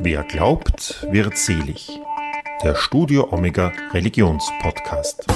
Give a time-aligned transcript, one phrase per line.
[0.00, 2.00] Wer glaubt, wird selig.
[2.62, 5.26] Der Studio Omega Religionspodcast.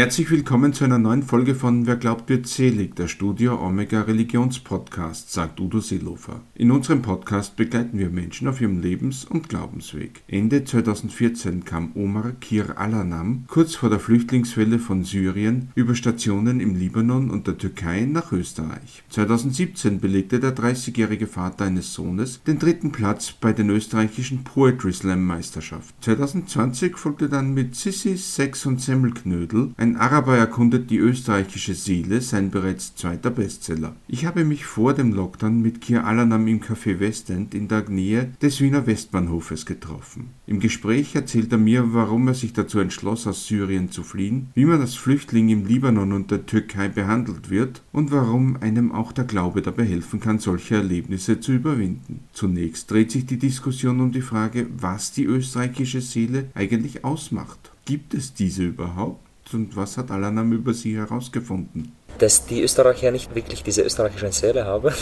[0.00, 5.30] Herzlich willkommen zu einer neuen Folge von Wer glaubt wird selig, der Studio Omega Religionspodcast,
[5.30, 6.40] sagt Udo Seelofer.
[6.54, 10.22] In unserem Podcast begleiten wir Menschen auf ihrem Lebens- und Glaubensweg.
[10.26, 16.76] Ende 2014 kam Omar Kir Alanam kurz vor der Flüchtlingswelle von Syrien über Stationen im
[16.76, 19.02] Libanon und der Türkei nach Österreich.
[19.10, 25.26] 2017 belegte der 30-jährige Vater eines Sohnes den dritten Platz bei den österreichischen Poetry Slam
[25.26, 25.92] Meisterschaften.
[26.00, 32.50] 2020 folgte dann mit Sissi, Sex und Semmelknödel ein Araber erkundet die österreichische Seele, sein
[32.50, 33.96] bereits zweiter Bestseller.
[34.08, 38.32] Ich habe mich vor dem Lockdown mit Kier Alanam im Café Westend in der Nähe
[38.42, 40.30] des Wiener Westbahnhofes getroffen.
[40.46, 44.64] Im Gespräch erzählt er mir, warum er sich dazu entschloss, aus Syrien zu fliehen, wie
[44.64, 49.24] man als Flüchtling im Libanon und der Türkei behandelt wird und warum einem auch der
[49.24, 52.24] Glaube dabei helfen kann, solche Erlebnisse zu überwinden.
[52.32, 57.70] Zunächst dreht sich die Diskussion um die Frage, was die österreichische Seele eigentlich ausmacht.
[57.84, 59.29] Gibt es diese überhaupt?
[59.54, 61.92] Und was hat Alanam über sie herausgefunden?
[62.18, 64.92] Dass die Österreicher nicht wirklich diese österreichische Seele haben.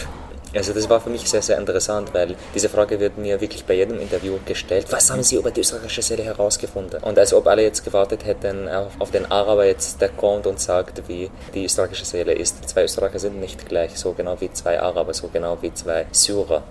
[0.55, 3.74] Also das war für mich sehr, sehr interessant, weil diese Frage wird mir wirklich bei
[3.74, 4.86] jedem Interview gestellt.
[4.90, 7.02] Was haben Sie über die österreichische Seele herausgefunden?
[7.02, 11.06] Und als ob alle jetzt gewartet hätten auf, den Araber jetzt, der kommt und sagt,
[11.06, 12.66] wie die österreichische Seele ist.
[12.66, 16.62] Zwei Österreicher sind nicht gleich, so genau wie zwei Araber, so genau wie zwei Syrer.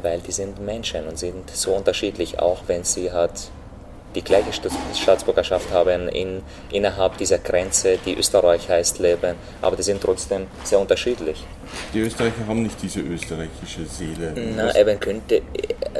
[0.00, 3.50] Weil die sind Menschen und sind so unterschiedlich, auch wenn sie halt
[4.14, 4.52] die gleiche
[4.94, 10.78] Staatsbürgerschaft haben in, innerhalb dieser Grenze, die Österreich heißt, leben, aber die sind trotzdem sehr
[10.78, 11.44] unterschiedlich.
[11.92, 14.32] Die Österreicher haben nicht diese österreichische Seele.
[14.56, 15.42] Na, eben könnte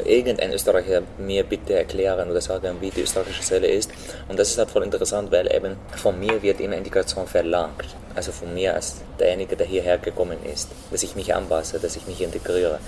[0.04, 3.90] irgendein Österreicher mir bitte erklären oder sagen, wie die österreichische Seele ist.
[4.28, 7.84] Und das ist halt voll interessant, weil eben von mir wird immer Integration verlangt.
[8.14, 12.06] Also von mir als derjenige, der hierher gekommen ist, dass ich mich anpasse, dass ich
[12.06, 12.78] mich integriere.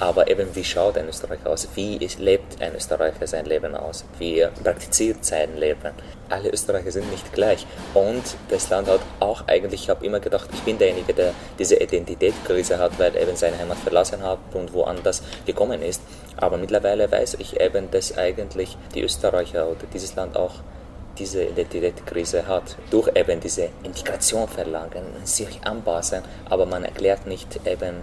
[0.00, 1.68] Aber eben, wie schaut ein Österreicher aus?
[1.74, 4.04] Wie lebt ein Österreicher sein Leben aus?
[4.18, 5.92] Wie praktiziert sein Leben?
[6.30, 7.66] Alle Österreicher sind nicht gleich.
[7.92, 11.76] Und das Land hat auch eigentlich, ich habe immer gedacht, ich bin derjenige, der diese
[11.76, 16.00] Identitätskrise hat, weil eben seine Heimat verlassen hat und woanders gekommen ist.
[16.38, 20.54] Aber mittlerweile weiß ich eben, dass eigentlich die Österreicher oder dieses Land auch
[21.18, 27.96] diese Identitätskrise hat, durch eben diese Integration verlangen, sich anpassen, aber man erklärt nicht eben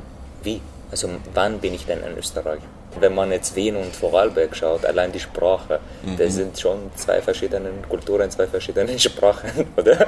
[0.44, 0.62] wie.
[0.92, 2.62] Also wann bin ich denn in Österreich?
[3.00, 6.18] Wenn man jetzt Wien und Vorarlberg schaut, allein die Sprache, mhm.
[6.18, 10.08] das sind schon zwei verschiedene Kulturen, zwei verschiedene Sprachen, oder?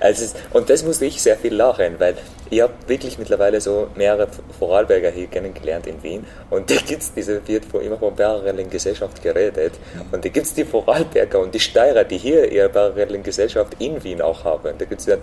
[0.00, 2.16] Also, und das musste ich sehr viel lachen, weil
[2.50, 7.12] ich habe wirklich mittlerweile so mehrere Vorarlberger hier kennengelernt in Wien und da gibt es
[7.12, 9.74] diese, wird immer von parallelen Gesellschaft geredet
[10.12, 14.02] und da gibt es die Vorarlberger und die Steirer, die hier ihre parallelen Gesellschaft in
[14.04, 14.74] Wien auch haben.
[14.78, 15.20] Da gibt es dann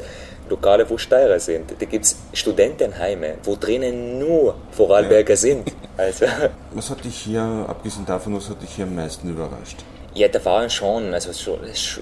[0.49, 1.71] Lokale, wo Steirer sind.
[1.79, 5.37] Da gibt es Studentenheime, wo drinnen nur Vorarlberger ja.
[5.37, 5.71] sind.
[5.97, 6.25] Also.
[6.73, 9.83] Was hat dich hier, abgesehen davon, was hat dich hier am meisten überrascht?
[10.13, 11.31] Ja, da waren schon also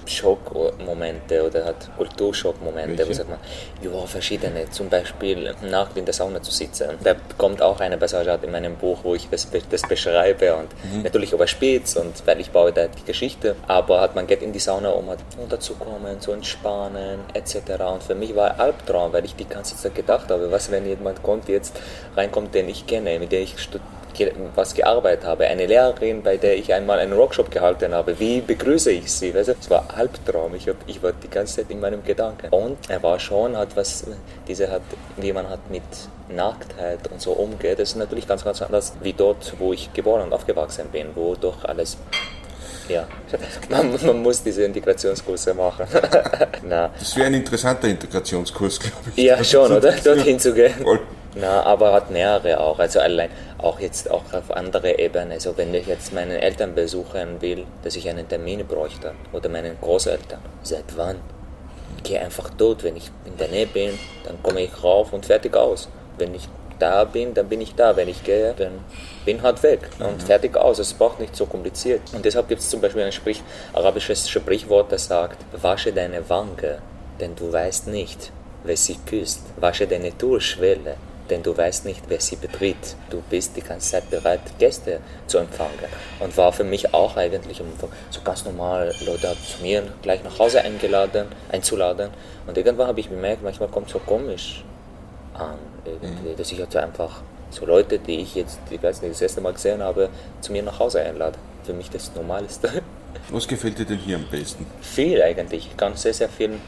[0.04, 3.38] Schockmomente oder hat Kulturschockmomente, wo sagt man,
[3.82, 4.68] ja, verschiedene.
[4.68, 6.88] Zum Beispiel nackt in der Sauna zu sitzen.
[7.04, 11.02] Da kommt auch eine Passage in meinem Buch, wo ich das, das beschreibe und mhm.
[11.02, 14.58] natürlich überspitzt und weil ich baue da die Geschichte, aber hat man geht in die
[14.58, 17.80] Sauna, um halt runterzukommen, zu entspannen etc.
[17.92, 21.22] Und für mich war Albtraum, weil ich die ganze Zeit gedacht habe, was wenn jemand
[21.22, 21.78] kommt jetzt
[22.16, 23.99] reinkommt, den ich kenne, mit dem ich studiere
[24.54, 28.90] was gearbeitet habe, eine Lehrerin, bei der ich einmal einen Workshop gehalten habe, wie begrüße
[28.90, 29.34] ich sie?
[29.34, 29.54] Weißt du?
[29.60, 32.48] Es war Albtraum, ich, hab, ich war die ganze Zeit in meinem Gedanken.
[32.50, 34.04] Und er war schon, hat was,
[34.46, 34.82] diese hat,
[35.16, 35.82] wie man hat mit
[36.28, 40.22] Nacktheit und so umgeht, das ist natürlich ganz, ganz anders wie dort, wo ich geboren
[40.22, 41.96] und aufgewachsen bin, wo doch alles
[42.90, 43.06] ja,
[43.68, 45.86] man, man, muss diese Integrationskurse machen.
[46.68, 49.24] das wäre ein interessanter Integrationskurs, glaube ich.
[49.24, 49.92] Ja, schon, oder?
[49.92, 50.74] Dorthin zu gehen.
[50.82, 50.98] Voll.
[51.34, 52.78] Na, aber hat mehrere auch.
[52.78, 55.32] Also allein auch jetzt auch auf andere Ebenen.
[55.32, 59.76] Also wenn ich jetzt meine Eltern besuchen will, dass ich einen Termin bräuchte oder meinen
[59.80, 60.40] Großeltern.
[60.62, 61.16] Seit wann?
[61.98, 62.82] Ich gehe einfach dort.
[62.82, 65.88] Wenn ich in der Nähe bin, dann komme ich rauf und fertig aus.
[66.18, 66.48] Wenn ich
[66.80, 67.96] da bin, dann bin ich da.
[67.96, 68.80] Wenn ich gehe, dann
[69.24, 70.20] bin halt weg und mhm.
[70.20, 70.78] fertig aus.
[70.78, 72.00] Es braucht nicht so kompliziert.
[72.12, 73.42] Und deshalb gibt es zum Beispiel ein Sprich,
[73.72, 76.78] arabisches Sprichwort, das sagt, wasche deine Wange,
[77.20, 78.32] denn du weißt nicht,
[78.64, 79.42] wer sie küsst.
[79.56, 80.96] Wasche deine Türschwelle,
[81.30, 82.96] denn du weißt nicht, wer sie betritt.
[83.08, 85.70] Du bist die ganze Zeit bereit, Gäste zu empfangen.
[86.18, 87.62] Und war für mich auch eigentlich
[88.10, 92.10] so ganz normal, Leute zu mir gleich nach Hause eingeladen, einzuladen.
[92.46, 94.64] Und irgendwann habe ich bemerkt, manchmal kommt es so komisch
[95.34, 96.36] an, mhm.
[96.36, 99.52] dass ich halt einfach so Leute, die ich jetzt, ich weiß nicht, das erste Mal
[99.52, 100.08] gesehen habe,
[100.40, 101.38] zu mir nach Hause einlade.
[101.64, 102.82] Für mich das Normalste.
[103.30, 104.66] Was gefällt dir denn hier am besten?
[104.80, 105.68] Viel eigentlich.
[105.70, 106.58] Ich kann sehr, sehr viel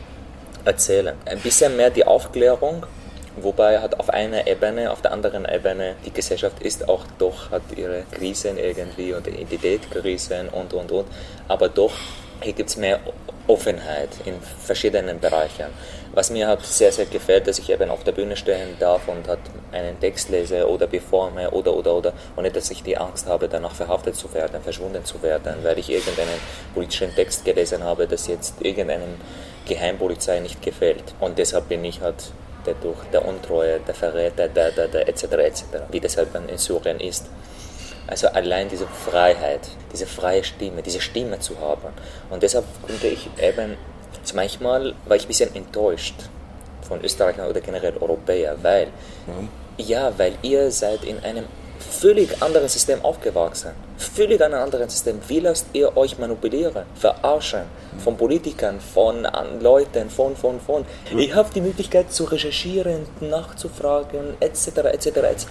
[0.65, 1.17] erzählen.
[1.25, 2.87] Ein bisschen mehr die Aufklärung
[3.37, 7.63] Wobei hat auf einer Ebene, auf der anderen Ebene, die Gesellschaft ist auch doch, hat
[7.75, 11.07] ihre Krisen irgendwie und Identitätskrisen und und und.
[11.49, 11.93] Aber doch,
[12.43, 13.01] hier gibt es mehr
[13.47, 15.67] Offenheit in verschiedenen Bereichen.
[16.13, 19.27] Was mir halt sehr, sehr gefällt, dass ich eben auf der Bühne stehen darf und
[19.27, 19.41] halt
[19.73, 22.13] einen Text lese oder performe oder oder oder
[22.43, 25.89] nicht, dass ich die Angst habe, danach verhaftet zu werden, verschwunden zu werden, weil ich
[25.89, 26.39] irgendeinen
[26.75, 29.15] politischen Text gelesen habe, das jetzt irgendeinem
[29.67, 31.15] Geheimpolizei nicht gefällt.
[31.19, 32.33] Und deshalb bin ich halt
[32.65, 35.25] dadurch der Untreue, der Verräter, der, der, der etc.
[35.25, 35.65] etc.
[35.91, 37.27] wie das halt in Syrien ist.
[38.07, 39.61] Also allein diese Freiheit,
[39.93, 41.93] diese freie Stimme, diese Stimme zu haben.
[42.31, 43.77] Und deshalb konnte ich eben,
[44.21, 46.15] also manchmal war ich ein bisschen enttäuscht
[46.87, 48.89] von Österreichern oder generell Europäer, weil,
[49.27, 49.49] Warum?
[49.79, 51.45] ja, weil ihr seid in einem
[51.83, 53.71] völlig anderen System aufgewachsen.
[53.97, 55.21] Völlig einem anderen System.
[55.29, 57.63] Wie lasst ihr euch manipulieren, verarschen
[58.03, 59.27] von Politikern, von
[59.61, 60.85] Leuten, von, von, von.
[61.17, 65.47] Ihr habt die Möglichkeit zu recherchieren, nachzufragen, etc., etc., etc.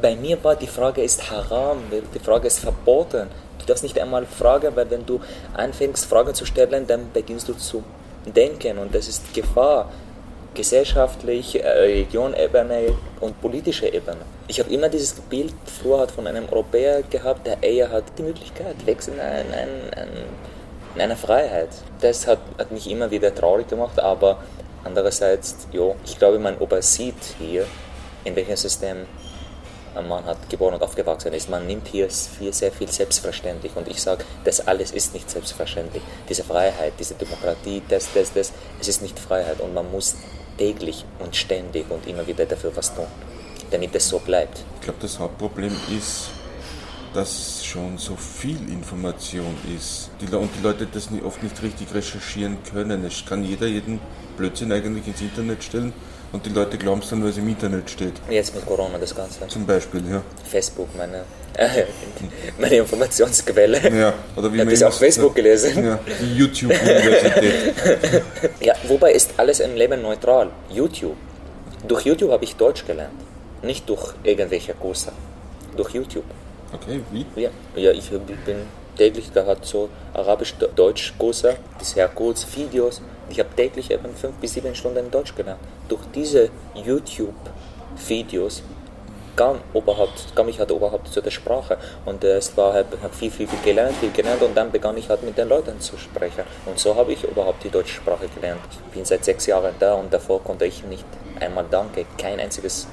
[0.00, 1.78] Bei mir war die Frage ist haram,
[2.14, 3.28] die Frage ist verboten.
[3.58, 5.20] Du darfst nicht einmal fragen, weil wenn du
[5.54, 7.82] anfängst, Fragen zu stellen, dann beginnst du zu
[8.26, 9.90] denken und das ist Gefahr
[10.54, 14.22] gesellschaftlich, äh, Regionebene und politische Ebene.
[14.46, 18.74] Ich habe immer dieses Bild früher von einem Europäer gehabt, der eher hat die Möglichkeit,
[18.86, 19.46] wechseln in, ein,
[19.96, 20.08] ein,
[20.94, 21.70] in eine Freiheit.
[22.00, 24.38] Das hat, hat mich immer wieder traurig gemacht, aber
[24.84, 27.66] andererseits, jo, ich glaube, man übersieht hier,
[28.24, 29.06] in welchem System
[30.06, 31.48] man hat geboren und aufgewachsen ist.
[31.48, 36.02] Man nimmt hier sehr viel selbstverständlich und ich sage, das alles ist nicht selbstverständlich.
[36.28, 40.16] Diese Freiheit, diese Demokratie, das, das, das, es ist nicht Freiheit und man muss
[40.58, 43.06] täglich und ständig und immer wieder dafür was tun,
[43.70, 44.64] damit es so bleibt.
[44.76, 46.30] Ich glaube, das Hauptproblem ist,
[47.14, 52.58] dass schon so viel Information ist die, und die Leute das oft nicht richtig recherchieren
[52.70, 53.04] können.
[53.04, 53.98] Es kann jeder jeden
[54.36, 55.92] Blödsinn eigentlich ins Internet stellen
[56.32, 58.14] und die Leute glauben es dann, weil es im Internet steht.
[58.28, 59.46] Jetzt mit Corona das Ganze.
[59.48, 60.22] Zum Beispiel, ja.
[60.44, 61.84] Facebook, meine, äh,
[62.58, 63.80] meine Informationsquelle.
[63.98, 65.84] Ja, oder wie man das auf Facebook ja, gelesen.
[65.84, 67.74] Ja, die YouTube-Universität.
[68.60, 70.50] ja, wobei ist alles im Leben neutral.
[70.70, 71.16] YouTube.
[71.86, 73.20] Durch YouTube habe ich Deutsch gelernt.
[73.62, 75.12] Nicht durch irgendwelche Kurse.
[75.76, 76.24] Durch YouTube.
[76.72, 77.24] Okay, wie?
[77.40, 78.56] Ja, ja ich bin
[78.96, 85.10] täglich gehabt so Arabisch-Deutsch-Kurse, bisher kurz Videos ich habe täglich eben fünf bis sieben Stunden
[85.10, 85.60] Deutsch gelernt.
[85.88, 88.62] Durch diese YouTube-Videos
[89.38, 89.60] kam,
[90.34, 91.78] kam ich halt überhaupt zu der Sprache.
[92.04, 95.08] Und äh, es war halt, viel, viel, viel gelernt, viel gelernt und dann begann ich
[95.08, 96.42] halt mit den Leuten zu sprechen.
[96.66, 98.60] Und so habe ich überhaupt die deutsche Sprache gelernt.
[98.70, 101.04] Ich bin seit sechs Jahren da und davor konnte ich nicht
[101.40, 102.88] einmal Danke, kein einziges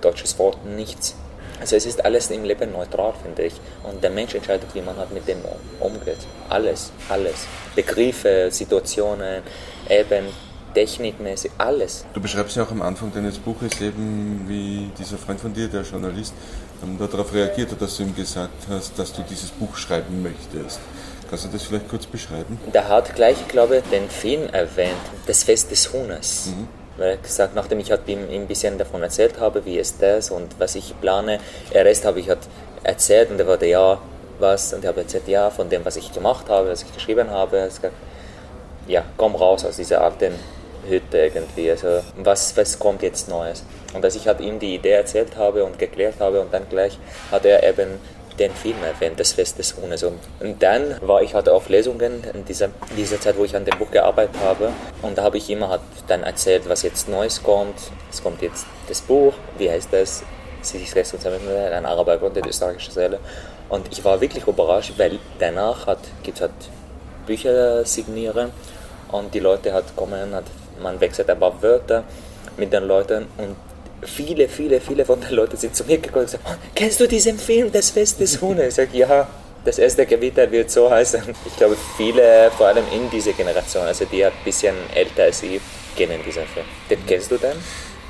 [0.00, 1.16] deutsches Wort, nichts.
[1.58, 3.54] Also es ist alles im Leben neutral, finde ich.
[3.82, 5.38] Und der Mensch entscheidet, wie man halt mit dem
[5.80, 6.18] umgeht.
[6.50, 7.46] Alles, alles.
[7.74, 9.42] Begriffe, Situationen,
[9.90, 10.26] eben
[10.74, 12.04] technikmäßig, alles.
[12.12, 15.82] Du beschreibst ja auch am Anfang deines Buches eben, wie dieser Freund von dir, der
[15.82, 16.34] Journalist,
[16.82, 20.80] ähm, darauf reagiert hat, dass du ihm gesagt hast, dass du dieses Buch schreiben möchtest.
[21.28, 22.58] Kannst du das vielleicht kurz beschreiben?
[22.72, 24.92] Der hat gleich, glaube ich, den Film erwähnt,
[25.26, 26.46] das Fest des Huhnes.
[26.46, 26.68] Mhm.
[26.98, 30.58] Weil gesagt, nachdem ich halt ihm ein bisschen davon erzählt habe, wie ist das und
[30.58, 31.40] was ich plane,
[31.72, 32.38] der Rest habe ich halt
[32.84, 33.98] erzählt und er wurde ja
[34.38, 37.30] was und ich habe erzählt, ja, von dem, was ich gemacht habe, was ich geschrieben
[37.30, 37.56] habe.
[37.56, 37.94] Er hat gesagt,
[38.86, 40.34] ja, komm raus aus dieser alten
[40.88, 41.70] Hütte irgendwie.
[41.70, 43.64] Also was, was kommt jetzt Neues?
[43.94, 46.98] Und als ich halt ihm die Idee erzählt habe und geklärt habe und dann gleich
[47.30, 47.98] hat er eben
[48.38, 50.02] den Film erwähnt, das Fest des Huhnes.
[50.02, 53.64] Und, und dann war ich halt auf Lesungen in dieser, dieser Zeit, wo ich an
[53.64, 54.72] dem Buch gearbeitet habe.
[55.00, 57.74] Und da habe ich immer halt dann erzählt, was jetzt Neues kommt.
[58.10, 60.22] Es kommt jetzt das Buch, wie heißt das?
[60.60, 63.18] Sie sich Rest und ein Araber Grund der österreichischen Seele.
[63.68, 66.52] Und ich war wirklich überrascht, weil danach gibt es halt
[67.26, 68.52] Bücher signieren
[69.12, 70.44] und die Leute hat kommen, hat,
[70.82, 72.04] man wechselt ein paar Wörter
[72.56, 73.56] mit den Leuten und
[74.02, 77.08] viele, viele, viele von den Leuten sind zu mir gekommen und gesagt, oh, kennst du
[77.08, 78.68] diesen Film, Das Fest des Huhnes?
[78.68, 79.28] Ich sage, ja,
[79.64, 81.22] das erste Gewitter wird so heißen.
[81.44, 85.60] Ich glaube, viele, vor allem in dieser Generation, also die ein bisschen älter als ich,
[85.96, 86.66] kennen diesen Film.
[86.88, 87.56] Den kennst du denn?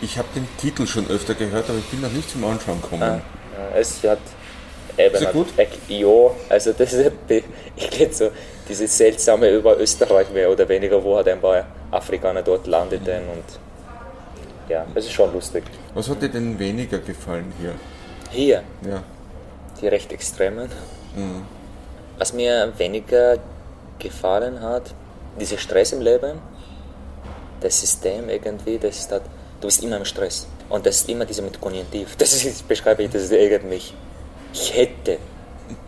[0.03, 3.03] Ich habe den Titel schon öfter gehört, aber ich bin noch nicht zum Anschauen gekommen.
[3.03, 3.21] Ah,
[3.75, 4.19] es hat
[4.99, 5.47] eben ist gut?
[5.89, 7.13] ja, also das ist,
[7.77, 8.31] ich glaube so,
[8.69, 13.45] dieses seltsame über Österreich mehr oder weniger, wo halt ein paar Afrikaner dort landeten und
[14.69, 15.65] ja, es ist schon lustig.
[15.95, 17.75] Was hat dir denn weniger gefallen hier?
[18.31, 18.63] Hier?
[18.89, 19.03] Ja.
[19.81, 20.69] Die recht extremen.
[21.15, 21.43] Mhm.
[22.19, 23.39] Was mir weniger
[23.99, 24.95] gefallen hat,
[25.39, 26.41] dieser Stress im Leben,
[27.61, 29.23] das System irgendwie, das ist halt,
[29.61, 30.47] du bist immer im Stress.
[30.69, 32.15] Und das ist immer dieser mit Konjunktiv.
[32.19, 33.81] Das ist, beschreibe ich, das ist irgendwie,
[34.53, 35.19] ich hätte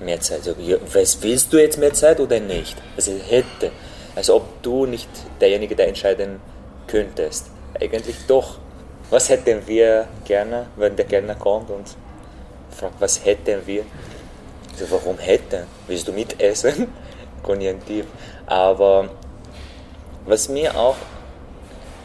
[0.00, 0.38] mehr Zeit.
[0.38, 2.76] Also, willst du jetzt mehr Zeit oder nicht?
[2.97, 3.70] Also hätte.
[4.14, 5.08] Als ob du nicht
[5.40, 6.40] derjenige, der entscheiden
[6.87, 7.50] könntest.
[7.80, 8.58] Eigentlich doch.
[9.11, 11.87] Was hätten wir gerne, wenn der Kellner kommt und
[12.70, 13.85] fragt, was hätten wir?
[14.76, 15.66] So, warum hätten?
[15.87, 16.88] Willst du mitessen?
[17.42, 18.06] Konjunktiv.
[18.47, 19.08] Aber
[20.26, 20.97] was mir auch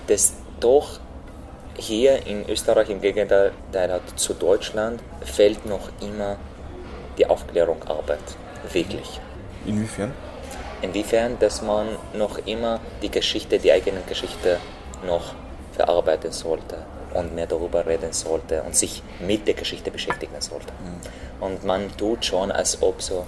[0.08, 1.00] das doch
[1.76, 3.52] hier in Österreich im Gegenteil
[4.16, 6.38] zu Deutschland fällt noch immer
[7.54, 8.20] Aufklärung Arbeit.
[8.72, 9.20] Wirklich.
[9.66, 10.12] Inwiefern?
[10.82, 14.58] Inwiefern, dass man noch immer die Geschichte, die eigene Geschichte
[15.06, 15.36] noch
[15.72, 16.78] verarbeiten sollte
[17.14, 20.74] und mehr darüber reden sollte und sich mit der Geschichte beschäftigen sollte.
[20.74, 21.46] Mhm.
[21.46, 23.26] Und man tut schon, als ob so,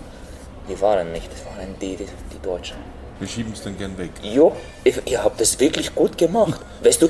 [0.68, 2.78] die waren nicht, das waren die, die, die Deutschen.
[3.20, 4.10] Wir schieben es dann gern weg.
[4.24, 6.60] Jo, ihr, ihr habt das wirklich gut gemacht.
[6.82, 7.10] Weißt du,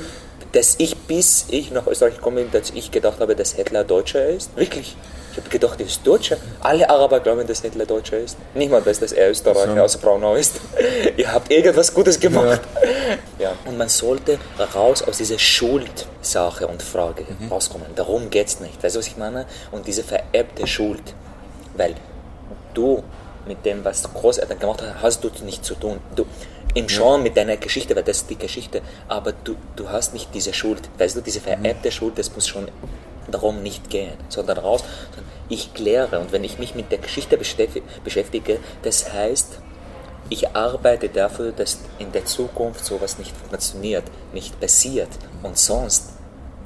[0.51, 4.27] dass ich bis ich nach Österreich gekommen bin, dass ich gedacht habe, dass Hitler Deutscher
[4.27, 4.55] ist.
[4.57, 4.95] Wirklich.
[5.35, 6.37] Ich habe gedacht, er ist Deutscher.
[6.61, 8.37] Alle Araber glauben, dass Hitler Deutscher ist.
[8.53, 9.81] Niemand weiß, dass er Österreicher so.
[9.81, 10.61] aus Braunau ist.
[11.17, 12.61] Ihr habt irgendwas Gutes gemacht.
[13.37, 13.49] Ja.
[13.49, 13.53] ja.
[13.65, 14.39] Und man sollte
[14.73, 17.49] raus aus dieser Schuldsache und Frage mhm.
[17.51, 17.87] rauskommen.
[17.97, 18.81] Darum geht es nicht.
[18.81, 19.45] Weißt du, was ich meine?
[19.73, 21.13] Und diese vererbte Schuld.
[21.75, 21.95] Weil
[22.73, 23.03] du
[23.45, 25.99] mit dem, was Großeltern gemacht haben, hast du nichts zu tun.
[26.15, 26.25] Du,
[26.75, 30.33] im Genre mit deiner Geschichte, weil das ist die Geschichte, aber du, du hast nicht
[30.33, 32.67] diese Schuld, weißt du, diese vererbte Schuld, das muss schon
[33.31, 34.83] darum nicht gehen, sondern raus,
[35.49, 39.59] ich kläre und wenn ich mich mit der Geschichte beschäftige, das heißt,
[40.29, 44.03] ich arbeite dafür, dass in der Zukunft sowas nicht funktioniert,
[44.33, 45.09] nicht passiert
[45.43, 46.15] und sonst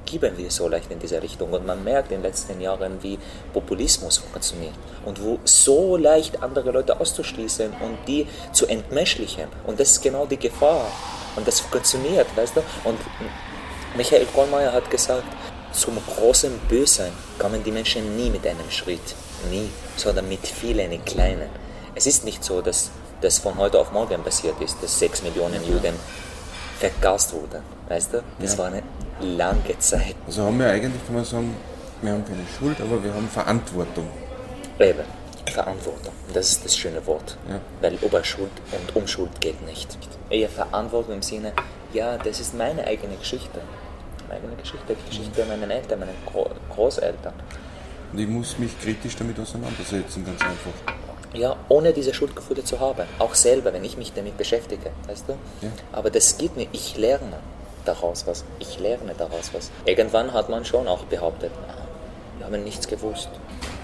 [0.09, 1.51] geben wir so leicht in diese Richtung.
[1.51, 3.19] Und man merkt in den letzten Jahren, wie
[3.53, 4.73] Populismus funktioniert
[5.05, 9.47] und wo so leicht andere Leute auszuschließen und die zu entmenschlichen.
[9.67, 10.91] Und das ist genau die Gefahr.
[11.35, 12.61] Und das funktioniert, weißt du?
[12.83, 12.97] Und
[13.95, 15.27] Michael Kohlmeier hat gesagt,
[15.71, 19.15] zum großen Bösen kommen die Menschen nie mit einem Schritt,
[19.49, 21.49] nie, sondern mit vielen kleinen.
[21.95, 22.89] Es ist nicht so, dass
[23.21, 25.93] das von heute auf morgen passiert ist, dass sechs Millionen Juden
[26.79, 28.23] vergast wurden, weißt du?
[28.39, 28.59] Das ja.
[28.59, 28.83] war eine
[29.21, 30.15] lange Zeit.
[30.25, 31.55] Also haben wir eigentlich, kann man sagen,
[32.01, 34.07] wir haben keine Schuld, aber wir haben Verantwortung.
[34.79, 35.03] Eben,
[35.51, 36.13] Verantwortung.
[36.33, 37.37] Das ist das schöne Wort.
[37.49, 37.59] Ja.
[37.81, 39.97] Weil über Schuld und Unschuld geht nicht.
[40.29, 41.51] Eher Verantwortung im Sinne,
[41.91, 43.59] ja, das ist meine eigene Geschichte.
[44.31, 45.49] Eigene Geschichte, die Geschichte mhm.
[45.49, 46.13] meiner Eltern, meiner
[46.73, 47.33] Großeltern.
[48.11, 50.95] Und ich muss mich kritisch damit auseinandersetzen, ganz einfach.
[51.33, 53.03] Ja, ohne diese Schuldgefühle zu haben.
[53.19, 55.33] Auch selber, wenn ich mich damit beschäftige, weißt du?
[55.61, 55.71] Ja.
[55.91, 57.37] Aber das geht mir, ich lerne
[57.85, 58.43] daraus was.
[58.59, 59.69] Ich lerne daraus was.
[59.85, 61.51] Irgendwann hat man schon auch behauptet,
[62.37, 63.29] wir haben nichts gewusst.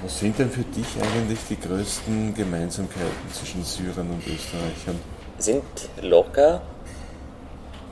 [0.02, 5.00] Was sind denn für dich eigentlich die größten Gemeinsamkeiten zwischen Syrern und Österreichern?
[5.38, 5.64] Sind
[6.02, 6.62] locker,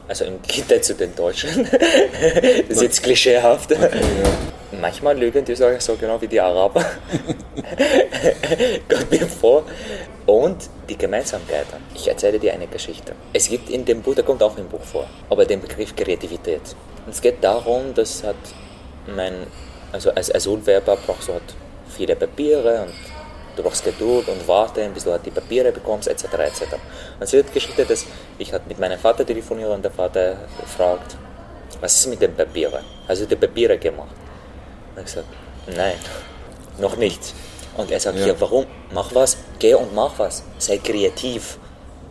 [0.08, 1.70] also im Gegenteil zu den Deutschen.
[1.72, 3.72] das ist jetzt klischeehaft.
[3.72, 4.80] Okay, ja.
[4.80, 6.84] Manchmal lügen die Österreicher so genau wie die Araber.
[8.90, 9.64] Gott mir vor.
[10.26, 11.80] Und die Gemeinsamkeiten.
[11.96, 13.14] Ich erzähle dir eine Geschichte.
[13.34, 16.62] Es gibt in dem Buch, der kommt auch im Buch vor, aber den Begriff Kreativität.
[17.06, 18.36] Und es geht darum, dass hat
[19.08, 19.48] mein,
[19.92, 21.44] also als Asylwerber brauchst du halt
[21.90, 23.13] viele Papiere und
[23.56, 26.24] du brauchst Geduld und warten, bis du halt die Papiere bekommst, etc.
[26.24, 26.62] etc.
[27.20, 28.06] Und es wird Geschichte, dass
[28.38, 31.16] ich halt mit meinem Vater telefoniere und der Vater fragt,
[31.82, 32.84] was ist mit den Papieren?
[33.08, 34.16] Hast du die Papiere gemacht?
[34.96, 35.28] Und ich sage,
[35.76, 35.96] nein,
[36.80, 37.34] noch nicht.
[37.76, 38.28] Und er sagt, ja.
[38.28, 38.66] ja, warum?
[38.94, 40.44] Mach was, geh und mach was.
[40.60, 41.58] Sei kreativ.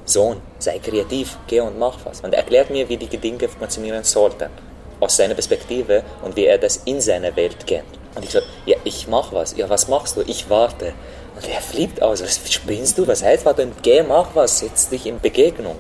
[0.05, 2.21] Sohn, sei kreativ, geh und mach was.
[2.21, 4.51] Und er erklärt mir, wie die Dinge funktionieren sollten.
[4.99, 7.99] Aus seiner Perspektive und wie er das in seiner Welt kennt.
[8.15, 9.57] Und ich sage, ja, ich mach was.
[9.57, 10.23] Ja, was machst du?
[10.23, 10.93] Ich warte.
[11.35, 12.23] Und er flippt aus.
[12.23, 13.07] Was spinnst du?
[13.07, 13.67] Was heißt warte?
[13.83, 14.59] Geh, mach was.
[14.59, 15.79] Setz dich in Begegnung.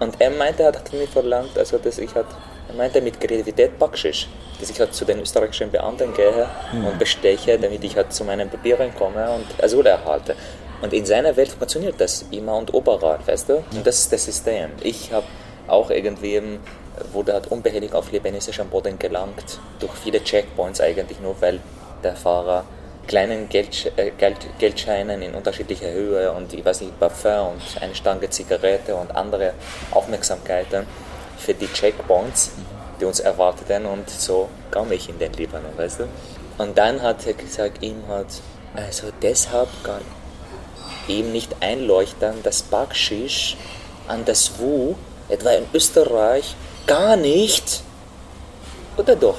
[0.00, 2.26] Und er meinte, er hat mir verlangt, also dass ich halt
[2.70, 4.28] er meinte mit Kreativität Backschisch,
[4.60, 6.86] dass ich halt zu den österreichischen Beamten gehe mhm.
[6.86, 10.36] und besteche, damit ich halt zu meinen Papieren komme und Asyl erhalte.
[10.80, 13.56] Und in seiner Welt funktioniert das immer und überall, weißt du?
[13.56, 14.70] Und das ist das System.
[14.84, 15.26] Ich habe
[15.66, 16.40] auch irgendwie,
[17.12, 21.58] wurde halt unbehelligt auf libanesischem Boden gelangt, durch viele Checkpoints eigentlich nur, weil
[22.04, 22.64] der Fahrer
[23.10, 27.92] kleinen Geld, äh, Geld, Geldscheinen in unterschiedlicher Höhe und ich weiß nicht, Parfum und eine
[27.92, 29.54] Stange Zigarette und andere
[29.90, 30.86] Aufmerksamkeiten
[31.36, 32.52] für die Checkpoints,
[33.00, 36.04] die uns erwarteten und so kam ich in den Libanon, weißt du?
[36.58, 38.28] Und dann hat er gesagt, ihm hat,
[38.76, 40.02] also deshalb kann
[41.08, 43.56] ihm nicht einleuchten, dass Bakschisch
[44.06, 44.94] an das Wu,
[45.28, 46.54] etwa in Österreich,
[46.86, 47.82] gar nicht
[48.96, 49.38] oder doch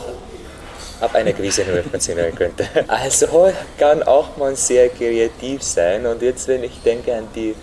[1.02, 2.66] ab einer gewissen Höhe funktionieren könnte.
[2.88, 7.56] Also kann auch man sehr kreativ sein und jetzt, wenn ich denke an die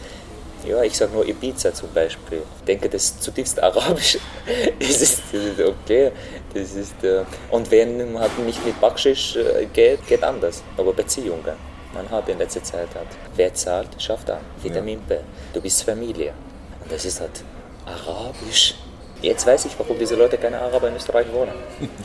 [0.65, 2.43] ja, ich sage nur Ibiza zum Beispiel.
[2.59, 4.19] Ich denke, das ist zutiefst arabisch.
[4.79, 6.11] das, ist, das ist okay.
[6.53, 10.63] Das ist, äh, und wenn man nicht mit Bakschisch äh, geht, geht anders.
[10.77, 11.57] Aber Beziehungen.
[11.95, 13.07] Man hat in letzter Zeit hat.
[13.35, 14.41] Wer zahlt, schafft an.
[14.63, 15.17] Vitamin B.
[15.55, 16.35] Du bist Familie.
[16.83, 17.43] Und das ist halt
[17.87, 18.75] arabisch.
[19.21, 21.53] Jetzt weiß ich, warum diese Leute keine Araber in Österreich wohnen.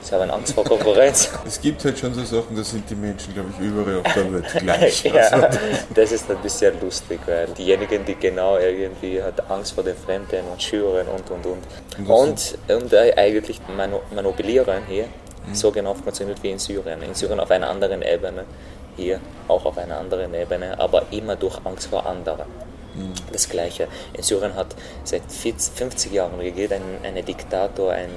[0.02, 1.30] Sie haben Angst vor Konkurrenz.
[1.46, 4.34] Es gibt halt schon so Sachen, da sind die Menschen, glaube ich, überall auf der
[4.34, 5.04] Welt gleich.
[5.04, 5.60] ja, also,
[5.94, 10.46] das ist ein bisschen lustig, weil diejenigen, die genau irgendwie hat Angst vor den Fremden
[10.52, 12.10] und Schüren und und und.
[12.10, 13.60] Und, und, und äh, eigentlich
[14.12, 15.56] manipulieren hier mhm.
[15.56, 17.02] so genau funktioniert wie in Syrien.
[17.04, 18.46] In Syrien auf einer anderen Ebene,
[18.96, 22.46] hier auch auf einer anderen Ebene, aber immer durch Angst vor anderen.
[22.96, 23.14] Mhm.
[23.32, 23.88] Das Gleiche.
[24.14, 28.10] In Syrien hat seit 40, 50 Jahren regiert ein, ein Diktator, ein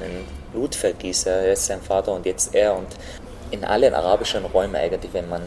[0.52, 2.76] Blutvergießer, jetzt sein Vater und jetzt er.
[2.76, 2.88] Und
[3.50, 5.42] in allen arabischen Räumen eigentlich, wenn man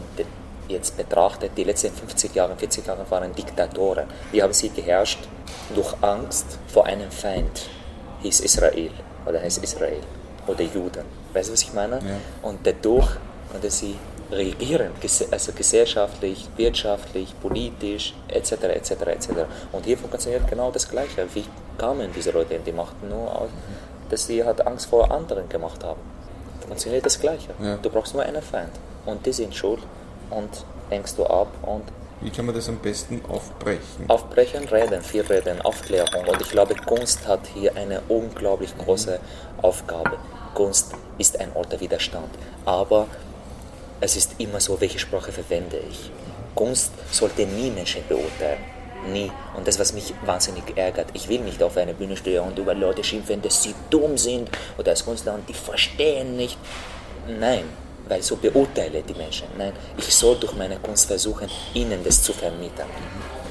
[0.68, 4.06] jetzt betrachtet, die letzten 50 Jahre, 40 Jahre waren Diktatoren.
[4.32, 5.18] Wie haben sie geherrscht?
[5.74, 7.68] Durch Angst vor einem Feind,
[8.22, 8.90] hieß Israel
[9.26, 10.00] oder heißt Israel
[10.46, 11.04] oder Juden.
[11.32, 11.96] Weißt du, was ich meine?
[11.96, 12.48] Ja.
[12.48, 13.08] Und dadurch
[13.50, 13.96] konnten sie
[14.30, 14.92] regieren,
[15.30, 19.28] also gesellschaftlich, wirtschaftlich, politisch, etc., etc., etc.
[19.72, 21.26] Und hier funktioniert genau das Gleiche.
[21.34, 21.44] Wie
[21.78, 23.02] kamen diese Leute in die Macht?
[23.02, 23.50] Nur, aus,
[24.08, 26.00] dass sie halt Angst vor anderen gemacht haben.
[26.66, 27.50] Funktioniert das Gleiche.
[27.62, 27.76] Ja.
[27.76, 28.72] Du brauchst nur einen Feind.
[29.06, 29.82] Und die sind schuld
[30.30, 31.84] und hängst du ab und
[32.22, 34.04] wie kann man das am besten aufbrechen?
[34.08, 36.26] Aufbrechen, reden, viel reden, Aufklärung.
[36.28, 39.18] Und ich glaube, Kunst hat hier eine unglaublich große
[39.62, 40.18] Aufgabe.
[40.52, 42.28] Kunst ist ein Ort der Widerstand.
[42.66, 43.06] Aber
[44.00, 46.10] es ist immer so, welche Sprache verwende ich.
[46.54, 48.64] Kunst sollte nie Menschen beurteilen.
[49.12, 49.30] Nie.
[49.56, 52.74] Und das, was mich wahnsinnig ärgert, ich will nicht auf einer Bühne stehen und über
[52.74, 56.58] Leute schimpfen, dass sie dumm sind oder als Künstler und die verstehen nicht.
[57.26, 57.64] Nein,
[58.08, 59.46] weil so beurteile die Menschen.
[59.56, 62.88] Nein, ich soll durch meine Kunst versuchen, ihnen das zu vermitteln.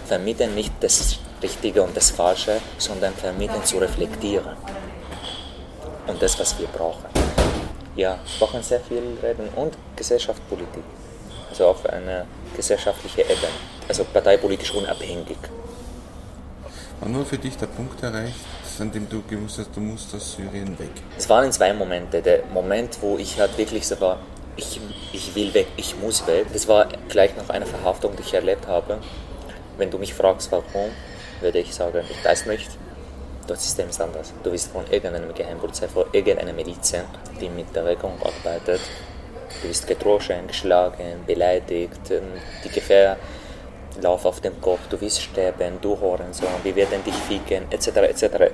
[0.06, 4.56] Vermitteln nicht das Richtige und das Falsche, sondern vermitteln zu reflektieren.
[6.08, 7.06] Und das, was wir brauchen.
[8.00, 10.84] Ja, wir brauchen sehr viel Reden und Gesellschaftspolitik.
[11.50, 12.26] Also auf einer
[12.56, 13.52] gesellschaftlichen Ebene.
[13.90, 15.36] Also parteipolitisch unabhängig.
[17.02, 18.36] War für dich der Punkt erreicht,
[18.80, 20.92] an dem du gewusst hast, du musst aus Syrien weg?
[21.18, 22.22] Es waren zwei Momente.
[22.22, 24.20] Der Moment, wo ich halt wirklich so war,
[24.56, 24.80] ich,
[25.12, 26.46] ich will weg, ich muss weg.
[26.54, 29.00] Das war gleich nach einer Verhaftung, die ich erlebt habe.
[29.78, 30.92] Wenn du mich fragst, warum,
[31.42, 32.70] würde ich sagen, ich weiß nicht.
[33.50, 34.32] Das System ist anders.
[34.44, 36.94] Du bist von irgendeinem Geheimpolizei, von irgendeiner Miliz,
[37.42, 38.80] die mit der Regierung arbeitet.
[39.62, 42.00] Du bist gedroschen, geschlagen, beleidigt,
[42.64, 43.18] die Gefahr
[44.02, 48.52] lauf auf dem Kopf, du wirst sterben, du Hurensohn, wir werden dich ficken, etc., etc.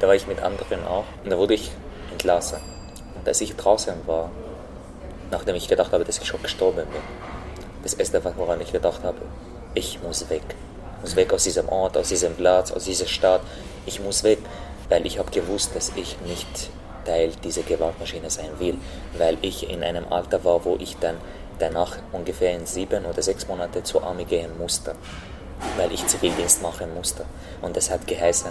[0.00, 1.70] Da war ich mit anderen auch und da wurde ich
[2.10, 2.58] entlassen.
[3.14, 4.30] Und als ich draußen war,
[5.30, 7.02] nachdem ich gedacht habe, dass ich schon gestorben bin.
[7.82, 9.18] Das erste, woran ich gedacht habe,
[9.74, 10.42] ich muss weg.
[10.96, 13.42] Ich muss weg aus diesem Ort, aus diesem Platz, aus dieser Stadt.
[13.86, 14.38] Ich muss weg,
[14.88, 16.70] weil ich habe gewusst, dass ich nicht
[17.04, 18.78] Teil dieser Gewaltmaschine sein will,
[19.18, 21.16] weil ich in einem Alter war, wo ich dann
[21.58, 24.94] danach ungefähr in sieben oder sechs Monate zur Armee gehen musste,
[25.76, 27.24] weil ich Zivildienst machen musste.
[27.62, 28.50] Und das hat geheißen,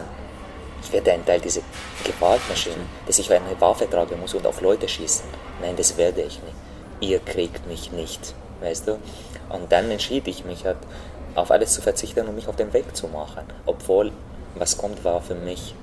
[0.84, 1.62] ich werde ein Teil dieser
[2.04, 2.76] Gewaltmaschine,
[3.08, 5.26] dass ich eine Waffe tragen muss und auf Leute schießen.
[5.62, 6.56] Nein, das werde ich nicht
[7.04, 9.00] ihr kriegt mich nicht, weißt du?
[9.50, 10.78] Und dann entschied ich mich halt,
[11.36, 13.44] auf alles zu verzichten und mich auf den Weg zu machen.
[13.66, 14.12] Obwohl,
[14.56, 15.76] was kommt, war für mich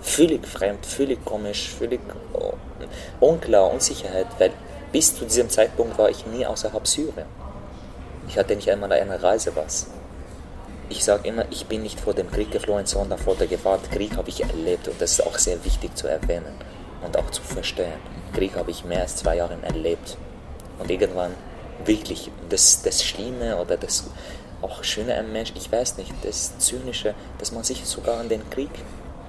[0.00, 2.00] völlig fremd, völlig komisch, völlig
[3.20, 4.52] unklar, Unsicherheit, weil
[4.90, 7.26] bis zu diesem Zeitpunkt war ich nie außerhalb Syrien.
[8.28, 9.88] Ich hatte nicht einmal eine Reisepass.
[10.88, 13.90] Ich sage immer, ich bin nicht vor dem Krieg geflohen, sondern vor der Gewalt.
[13.90, 16.54] Krieg habe ich erlebt und das ist auch sehr wichtig zu erwähnen
[17.04, 17.92] und auch zu verstehen.
[18.34, 20.16] Krieg habe ich mehr als zwei Jahre erlebt.
[20.78, 21.32] Und irgendwann
[21.84, 24.04] wirklich das, das Schlimme oder das
[24.62, 28.48] auch Schöne am Mensch, ich weiß nicht, das Zynische, dass man sich sogar an den
[28.50, 28.70] Krieg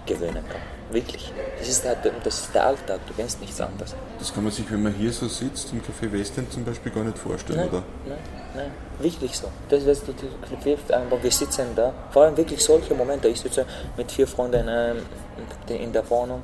[0.05, 0.61] gewöhnen kann.
[0.91, 1.31] Wirklich.
[1.57, 3.95] Das ist, der, das ist der Alltag, du kennst nichts anderes.
[4.19, 7.03] Das kann man sich, wenn man hier so sitzt, im Café Westend zum Beispiel, gar
[7.03, 7.83] nicht vorstellen, nein, oder?
[8.05, 8.17] Nein,
[8.53, 9.47] nein, wirklich so.
[9.69, 13.27] Das, das, einfach, wir sitzen da, vor allem wirklich solche Momente.
[13.27, 13.65] Ich sitze
[13.97, 14.97] mit vier Freunden ähm,
[15.67, 16.43] in der Wohnung.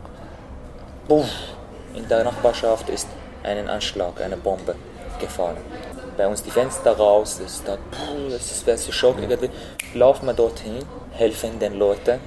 [1.08, 1.28] Puff,
[1.93, 3.08] in der Nachbarschaft ist
[3.43, 4.75] ein Anschlag, eine Bombe
[5.19, 5.58] gefahren.
[6.20, 7.78] Bei uns die Fenster raus, das ist da,
[8.30, 9.50] das wäre so Schock irgendwie.
[9.94, 10.80] Laufen wir dorthin,
[11.14, 12.20] helfen den Leuten,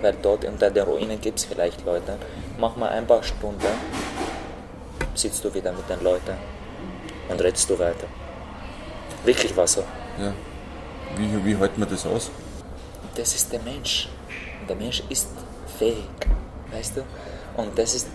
[0.00, 2.16] weil dort unter den Ruinen gibt es vielleicht Leute.
[2.60, 3.66] Mach mal ein paar Stunden,
[5.16, 6.36] sitzt du wieder mit den Leuten
[7.28, 8.06] und redest du weiter.
[9.24, 9.80] Wirklich war so.
[10.20, 10.32] Ja.
[11.16, 12.30] Wie, wie hält man das aus?
[13.16, 14.10] Das ist der Mensch.
[14.60, 15.28] Und der Mensch ist
[15.76, 16.04] fähig,
[16.70, 17.02] weißt du?
[17.56, 18.06] Und das ist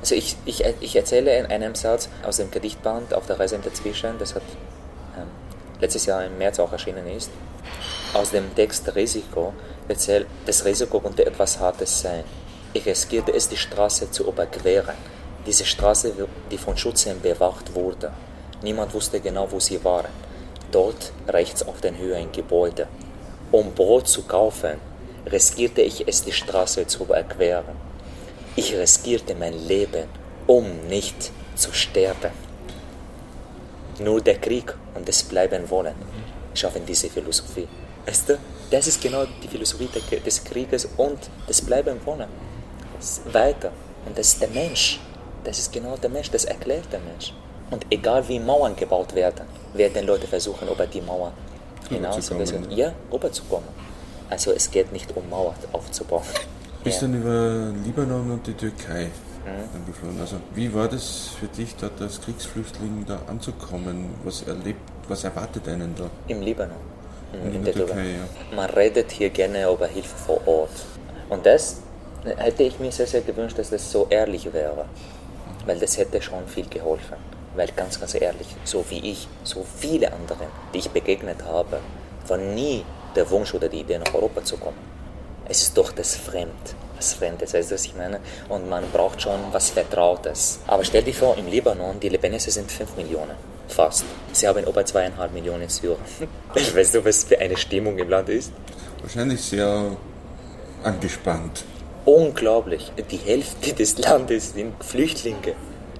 [0.00, 3.62] also ich, ich, ich erzähle in einem Satz aus dem Gedichtband auf der Reise im
[3.62, 4.42] Dazwischen, das hat
[5.16, 5.26] ähm,
[5.80, 7.30] letztes Jahr im März auch erschienen ist,
[8.14, 9.52] aus dem Text Risiko,
[9.88, 12.24] erzählt, das Risiko konnte etwas Hartes sein.
[12.72, 14.94] Ich riskierte es, die Straße zu überqueren.
[15.46, 16.12] Diese Straße,
[16.50, 18.12] die von Schützen bewacht wurde.
[18.62, 20.12] Niemand wusste genau, wo sie waren.
[20.70, 22.86] Dort rechts auf den Höhe ein Gebäude.
[23.50, 24.78] Um Brot zu kaufen,
[25.26, 27.89] riskierte ich es, die Straße zu überqueren.
[28.56, 30.04] Ich riskierte mein Leben,
[30.46, 32.32] um nicht zu sterben.
[33.98, 35.94] Nur der Krieg und das Bleiben wollen
[36.54, 37.68] schaffen diese Philosophie.
[38.06, 38.38] Weißt du,
[38.70, 39.88] das ist genau die Philosophie
[40.26, 42.28] des Krieges und des Bleiben wollen.
[43.32, 43.72] Weiter.
[44.06, 45.00] Und das ist der Mensch.
[45.44, 47.32] Das ist genau der Mensch, das erklärt der Mensch.
[47.70, 51.32] Und egal wie Mauern gebaut werden, werden Leute versuchen, über die Mauer
[51.88, 52.30] hinaus
[52.70, 53.68] ja, rüberzukommen.
[54.28, 56.24] Also es geht nicht um Mauern aufzubauen.
[56.82, 57.08] Bist ja.
[57.08, 59.10] dann über Libanon und die Türkei
[59.44, 59.86] mhm.
[59.86, 60.20] geflogen.
[60.20, 64.06] Also wie war das für dich, dort als Kriegsflüchtling da anzukommen?
[64.24, 66.08] Was erlebt, was erwartet einen da?
[66.28, 66.76] Im Libanon.
[67.32, 68.56] In, in der, der Türkei, ja.
[68.56, 70.84] Man redet hier gerne über Hilfe vor Ort.
[71.28, 71.80] Und das
[72.24, 74.86] hätte ich mir sehr, sehr gewünscht, dass das so ehrlich wäre.
[75.66, 77.16] Weil das hätte schon viel geholfen.
[77.54, 81.78] Weil ganz, ganz ehrlich, so wie ich, so viele andere, die ich begegnet habe,
[82.26, 84.78] war nie der Wunsch oder die Idee, nach Europa zu kommen.
[85.50, 88.20] Es ist doch das Fremd, das Fremde, weißt du, was ich meine?
[88.48, 90.60] Und man braucht schon was Vertrautes.
[90.68, 93.34] Aber stell dir vor, im Libanon, die Libanese sind 5 Millionen,
[93.66, 94.04] fast.
[94.32, 95.96] Sie haben über zweieinhalb Millionen Syrer.
[96.54, 98.52] weißt du, was für eine Stimmung im Land ist?
[99.02, 99.96] Wahrscheinlich sehr
[100.84, 101.64] angespannt.
[102.04, 102.92] Unglaublich.
[103.10, 105.54] Die Hälfte des Landes sind Flüchtlinge.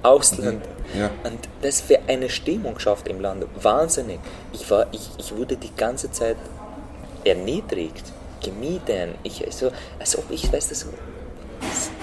[0.04, 0.64] Ausland.
[0.96, 1.10] Ja.
[1.24, 3.44] Und das für eine Stimmung schafft im Land.
[3.60, 4.20] Wahnsinnig.
[4.52, 6.36] Ich, war, ich, ich wurde die ganze Zeit
[7.24, 8.04] erniedrigt,
[8.40, 9.14] gemieden.
[9.22, 10.86] Ich, so, als ob ich, weiß das,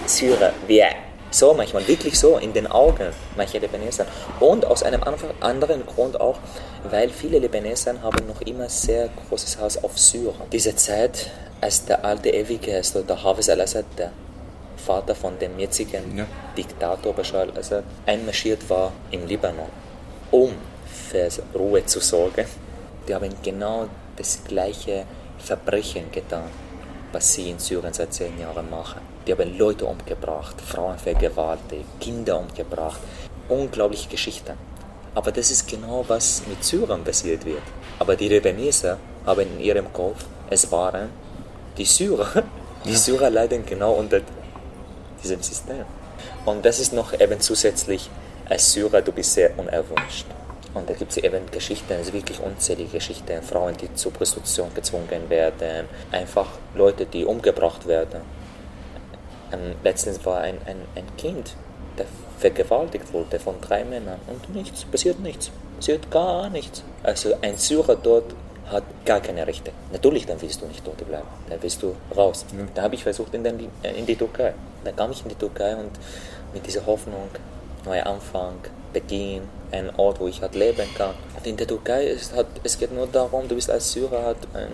[0.06, 0.90] Syrer, wer?
[1.30, 4.06] So manchmal, wirklich so, in den Augen mancher Libaneser.
[4.40, 5.02] Und aus einem
[5.42, 6.38] anderen Grund auch,
[6.90, 10.36] weil viele Libaneser haben noch immer sehr großes Haus auf Syrien.
[10.52, 14.12] Diese Zeit, als der alte Ewige, also der Hafiz al-Assad, der
[14.78, 16.26] Vater von dem jetzigen ja.
[16.56, 19.68] Diktator Bashar al-Assad, einmarschiert war im Libanon,
[20.32, 20.54] um
[21.10, 22.46] für Ruhe zu sorgen.
[23.08, 25.06] Die haben genau das gleiche
[25.40, 26.50] Verbrechen getan,
[27.12, 29.02] was sie in Syrien seit zehn Jahren machen.
[29.26, 33.00] Die haben Leute umgebracht, Frauen vergewaltigt, Kinder umgebracht.
[33.50, 34.54] Unglaubliche Geschichten.
[35.16, 37.64] Aber das ist genau, was mit Syrien passiert wird.
[38.00, 41.10] Aber die Libaneser haben in ihrem Kopf, es waren
[41.78, 42.44] die Syrer.
[42.86, 44.22] Die Syrer leiden genau unter
[45.22, 45.84] diesem System.
[46.46, 48.10] Und das ist noch eben zusätzlich,
[48.48, 50.26] als Syrer, du bist sehr unerwünscht.
[50.74, 55.30] Und da gibt es eben Geschichten, also wirklich unzählige Geschichten, Frauen, die zur Prostitution gezwungen
[55.30, 58.22] werden, einfach Leute, die umgebracht werden.
[59.52, 61.56] Ähm, letztens war ein, ein, ein Kind,
[61.98, 62.06] der
[62.38, 66.84] vergewaltigt wurde von drei Männern und nichts, passiert nichts, passiert gar nichts.
[67.02, 68.36] Also ein Syrer dort
[68.70, 69.72] hat gar keine Rechte.
[69.92, 72.46] Natürlich, dann willst du nicht dort bleiben, dann willst du raus.
[72.52, 72.66] Ja.
[72.76, 74.54] Da habe ich versucht in, den, in die Türkei.
[74.84, 75.92] Dann kam ich in die Türkei und
[76.54, 77.30] mit dieser Hoffnung,
[77.88, 78.56] neuer Anfang,
[78.94, 81.16] Beginn, ein Ort, wo ich halt leben kann.
[81.36, 84.38] Und in der Türkei ist halt, es geht nur darum, du bist als Syrer halt
[84.54, 84.72] ein,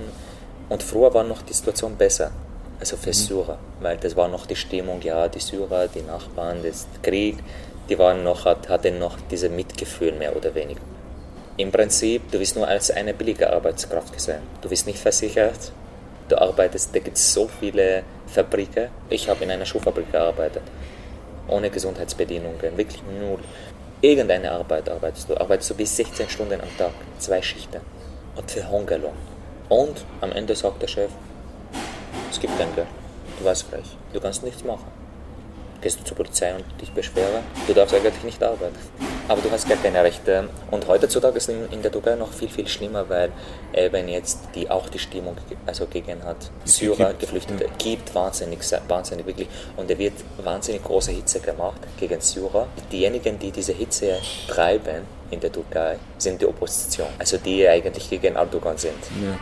[0.70, 2.32] und früher war noch die Situation besser,
[2.80, 3.14] also für mhm.
[3.14, 7.38] Syrer, weil das war noch die Stimmung, ja, die Syrer, die Nachbarn, das Krieg,
[7.90, 10.82] die waren noch, hatten noch dieses Mitgefühl mehr oder weniger.
[11.58, 14.42] Im Prinzip, du wirst nur als eine billige Arbeitskraft gesehen.
[14.62, 15.72] Du wirst nicht versichert,
[16.30, 18.88] du arbeitest, da gibt es so viele Fabriken.
[19.10, 20.64] Ich habe in einer Schuhfabrik gearbeitet,
[21.48, 23.40] ohne Gesundheitsbedingungen, wirklich null.
[24.02, 27.82] Irgendeine Arbeit arbeitest du, arbeitest du bis 16 Stunden am Tag, zwei Schichten
[28.36, 29.18] und für Hungerlohn.
[29.70, 31.12] Und am Ende sagt der Chef,
[32.30, 32.88] es gibt kein Geld,
[33.40, 35.03] du warst frech, du kannst nichts machen
[35.84, 38.76] gehst du zur Polizei und dich beschweren, du darfst eigentlich nicht arbeiten.
[39.28, 40.50] Aber du hast gar keine Rechte.
[40.72, 43.32] Und heutzutage ist es in der Türkei noch viel, viel schlimmer, weil
[43.74, 46.38] eben jetzt die auch die Stimmung also gegen hat.
[46.66, 49.48] Syrer, Geflüchtete, gibt wahnsinnig, wahnsinnig wirklich.
[49.78, 52.68] Und da wird wahnsinnig große Hitze gemacht gegen Syrer.
[52.92, 54.18] Diejenigen, die diese Hitze
[54.48, 57.08] treiben in der Türkei, sind die Opposition.
[57.20, 59.04] Also die eigentlich gegen Erdogan sind.
[59.22, 59.38] Ja.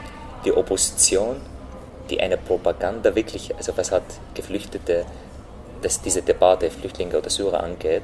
[0.46, 1.42] Die Opposition,
[2.10, 5.06] die eine Propaganda wirklich, also was hat Geflüchtete
[5.82, 8.04] dass diese Debatte Flüchtlinge oder Syrer angeht,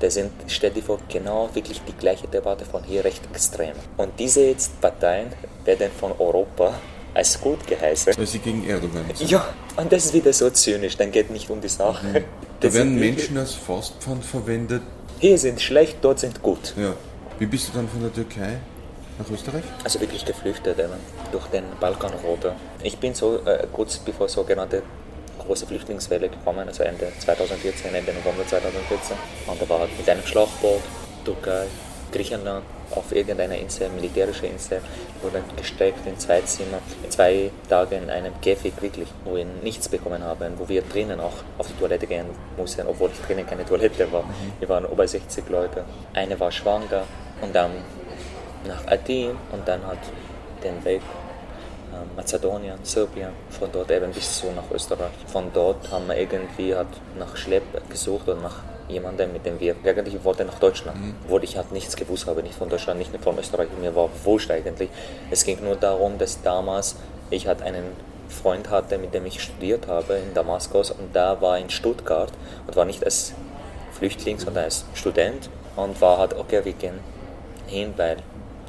[0.00, 3.72] das sind, stell dir vor, genau wirklich die gleiche Debatte von hier recht extrem.
[3.96, 5.32] Und diese jetzt Parteien
[5.64, 6.74] werden von Europa
[7.14, 8.14] als gut geheißen.
[8.16, 9.28] Weil sie gegen Erdogan sind.
[9.28, 9.44] Ja,
[9.76, 12.06] und das ist wieder so zynisch, dann geht nicht um die Sache.
[12.06, 12.24] Mhm.
[12.60, 14.82] Da werden Menschen als Faustpfand verwendet.
[15.20, 16.74] Hier sind schlecht, dort sind gut.
[16.76, 16.94] Ja.
[17.38, 18.58] Wie bist du dann von der Türkei
[19.18, 19.64] nach Österreich?
[19.84, 20.92] Also wirklich geflüchtet eben,
[21.32, 22.54] durch den Balkanroute.
[22.82, 24.82] Ich bin so äh, kurz bevor sogenannte
[25.48, 29.16] große Flüchtlingswelle gekommen, also Ende 2014, Ende November 2014.
[29.46, 30.82] Und da war halt mit einem Schlauchboot,
[31.24, 31.66] Türkei,
[32.12, 34.80] Griechenland, auf irgendeiner Insel, militärische Insel,
[35.22, 39.88] wurde gesteckt in zwei Zimmer, in zwei Tagen in einem Käfig wirklich, wo wir nichts
[39.88, 43.64] bekommen haben, wo wir drinnen auch auf die Toilette gehen mussten, obwohl ich drinnen keine
[43.64, 44.22] Toilette war.
[44.22, 44.52] Mhm.
[44.58, 45.84] Wir waren über 60 Leute.
[46.14, 47.04] Eine war schwanger
[47.42, 47.72] und dann
[48.66, 49.98] nach Athen und dann hat
[50.64, 51.02] den Weg
[52.16, 55.12] Mazedonien, Serbien, von dort eben bis zu nach Österreich.
[55.26, 58.56] Von dort haben wir irgendwie halt nach Schlepp gesucht oder nach
[58.88, 61.14] jemandem, mit dem wir eigentlich wollten nach Deutschland, mhm.
[61.28, 64.50] wo ich halt nichts gewusst habe, nicht von Deutschland, nicht von Österreich, mir war wurscht
[64.50, 64.88] eigentlich.
[65.30, 66.96] Es ging nur darum, dass damals
[67.30, 67.84] ich halt einen
[68.28, 72.32] Freund hatte, mit dem ich studiert habe in Damaskus und da war in Stuttgart
[72.66, 73.32] und war nicht als
[73.92, 76.98] Flüchtling, sondern als Student und war halt, okay, wir gehen
[77.66, 78.18] hin, weil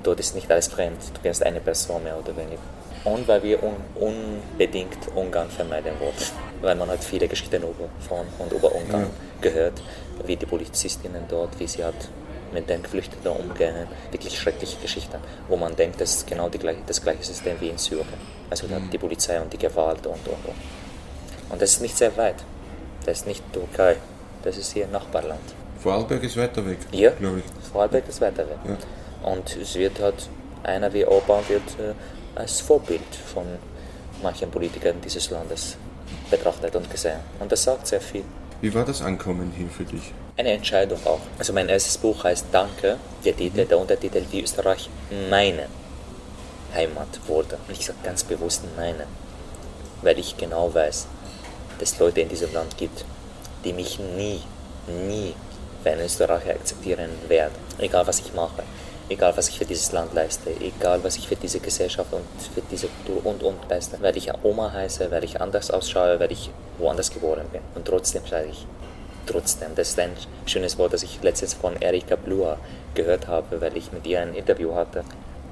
[0.04, 2.62] dort ist nicht alles fremd, du kennst eine Person mehr oder weniger.
[3.10, 6.26] Und weil wir un unbedingt Ungarn vermeiden wollten,
[6.62, 7.64] weil man hat viele Geschichten
[8.08, 9.10] von und über Ungarn ja.
[9.42, 9.82] gehört,
[10.26, 12.10] wie die Polizistinnen dort, wie sie halt
[12.54, 13.88] mit den Geflüchteten umgehen.
[14.12, 15.18] Wirklich schreckliche Geschichten,
[15.48, 18.08] wo man denkt, das ist genau gleiche, das gleiche System wie in Syrien.
[18.50, 18.90] Also mhm.
[18.92, 20.56] die Polizei und die Gewalt und, und, und.
[21.50, 22.36] Und das ist nicht sehr weit.
[23.06, 23.96] Das ist nicht Türkei,
[24.44, 25.42] das ist hier Nachbarland.
[25.82, 27.72] Vorarlberg ist weiter weg, ja, glaube ich.
[27.72, 28.58] Vorarlberg ist weiter weg.
[28.66, 29.32] Ja.
[29.32, 30.30] Und es wird halt,
[30.64, 31.94] einer wie Orban wird äh,
[32.36, 33.46] als Vorbild von
[34.22, 35.78] manchen Politikern dieses Landes
[36.30, 37.20] betrachtet und gesehen.
[37.40, 38.24] Und das sagt sehr viel.
[38.62, 40.12] Wie war das Ankommen hier für dich?
[40.38, 41.22] Eine Entscheidung auch.
[41.38, 44.90] Also mein erstes Buch heißt Danke, der Titel, der Untertitel, wie Österreich
[45.30, 45.68] meine
[46.74, 47.58] Heimat wurde.
[47.68, 49.06] Und ich sage ganz bewusst meine,
[50.02, 51.08] weil ich genau weiß,
[51.80, 53.06] dass es Leute in diesem Land gibt,
[53.64, 54.42] die mich nie,
[55.08, 55.34] nie
[55.84, 58.64] für einen Österreicher akzeptieren werden, egal was ich mache
[59.10, 62.62] egal was ich für dieses Land leiste, egal was ich für diese Gesellschaft und für
[62.62, 66.50] diese Kultur und und leiste, weil ich Oma heiße, weil ich anders ausschaue, weil ich
[66.78, 67.62] woanders geboren bin.
[67.76, 68.66] Und trotzdem sage ich,
[69.26, 70.12] trotzdem, das ist ein
[70.46, 72.58] schönes Wort, das ich letztens von Erika Blua
[72.94, 75.04] gehört habe, weil ich mit ihr ein Interview hatte.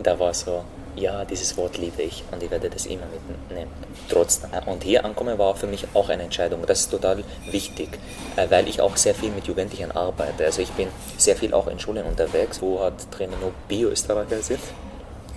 [0.02, 0.64] Da war so,
[0.98, 3.72] ja, dieses Wort liebe ich und ich werde das immer mitnehmen.
[4.10, 4.50] Trotzdem.
[4.66, 6.66] Und hier ankommen war für mich auch eine Entscheidung.
[6.66, 8.00] Das ist total wichtig,
[8.36, 10.46] äh, weil ich auch sehr viel mit Jugendlichen arbeite.
[10.46, 14.60] Also ich bin sehr viel auch in Schulen unterwegs, wo halt drinnen nur Bio-Österreicher sind.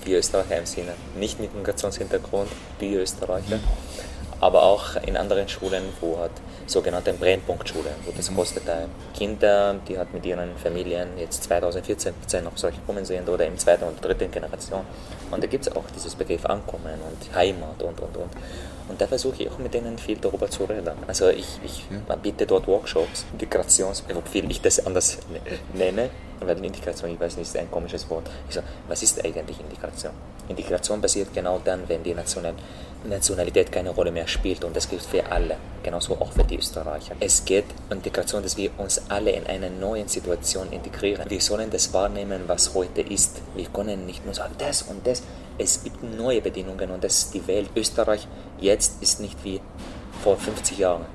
[0.04, 3.60] Bio-Österreicher im Sinne, nicht mit Migrationshintergrund, Bio-Österreicher.
[4.40, 6.32] Aber auch in anderen Schulen, wo halt
[6.66, 12.56] sogenannten Brennpunktschulen, wo das große Teil Kinder, die halt mit ihren Familien jetzt 2014 noch
[12.56, 14.82] solche kommen sind oder in zweiter und dritten Generation.
[15.30, 18.30] Und da gibt es auch dieses Begriff Ankommen und Heimat und und und.
[18.88, 20.90] Und da versuche ich auch mit denen viel darüber zu reden.
[21.06, 22.16] Also ich, ich ja.
[22.16, 25.18] biete dort Workshops, Integrations, wie ich das anders
[25.74, 28.28] nenne, weil Integration, ich weiß nicht, ist ein komisches Wort.
[28.48, 30.12] Ich sage, was ist eigentlich Integration?
[30.48, 32.54] Integration passiert genau dann, wenn die National
[33.04, 37.14] Nationalität keine Rolle mehr spielt und das gilt für alle, genauso auch für die Österreicher.
[37.20, 41.28] Es geht um Integration, dass wir uns alle in einer neuen Situation integrieren.
[41.28, 43.40] Wir sollen das wahrnehmen, was heute ist.
[43.54, 45.22] Wir können nicht nur sagen, das und das.
[45.58, 47.70] Es gibt neue Bedingungen und das ist die Welt.
[47.74, 48.26] Österreich
[48.60, 49.60] jetzt ist nicht wie
[50.22, 51.06] vor 50 Jahren.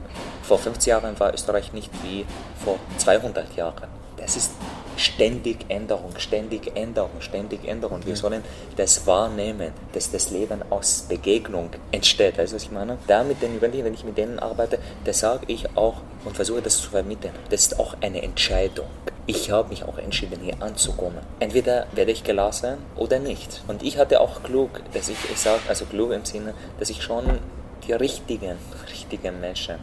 [0.43, 2.25] Vor 50 Jahren war Österreich nicht wie
[2.63, 3.89] vor 200 Jahren.
[4.17, 4.51] Das ist
[4.97, 8.05] ständig Änderung, ständig Änderung, ständig Änderung.
[8.05, 8.43] Wir sollen
[8.75, 12.37] das wahrnehmen, dass das Leben aus Begegnung entsteht.
[12.37, 12.97] Weißt du, was ich meine?
[13.07, 16.61] Da mit den Jugendlichen, wenn ich mit denen arbeite, da sage ich auch und versuche
[16.61, 17.33] das zu vermitteln.
[17.49, 18.87] Das ist auch eine Entscheidung.
[19.27, 21.19] Ich habe mich auch entschieden, hier anzukommen.
[21.39, 23.63] Entweder werde ich gelassen oder nicht.
[23.67, 27.01] Und ich hatte auch klug, dass ich, ich sage, also klug im Sinne, dass ich
[27.01, 27.39] schon
[27.87, 29.77] die richtigen, richtigen Menschen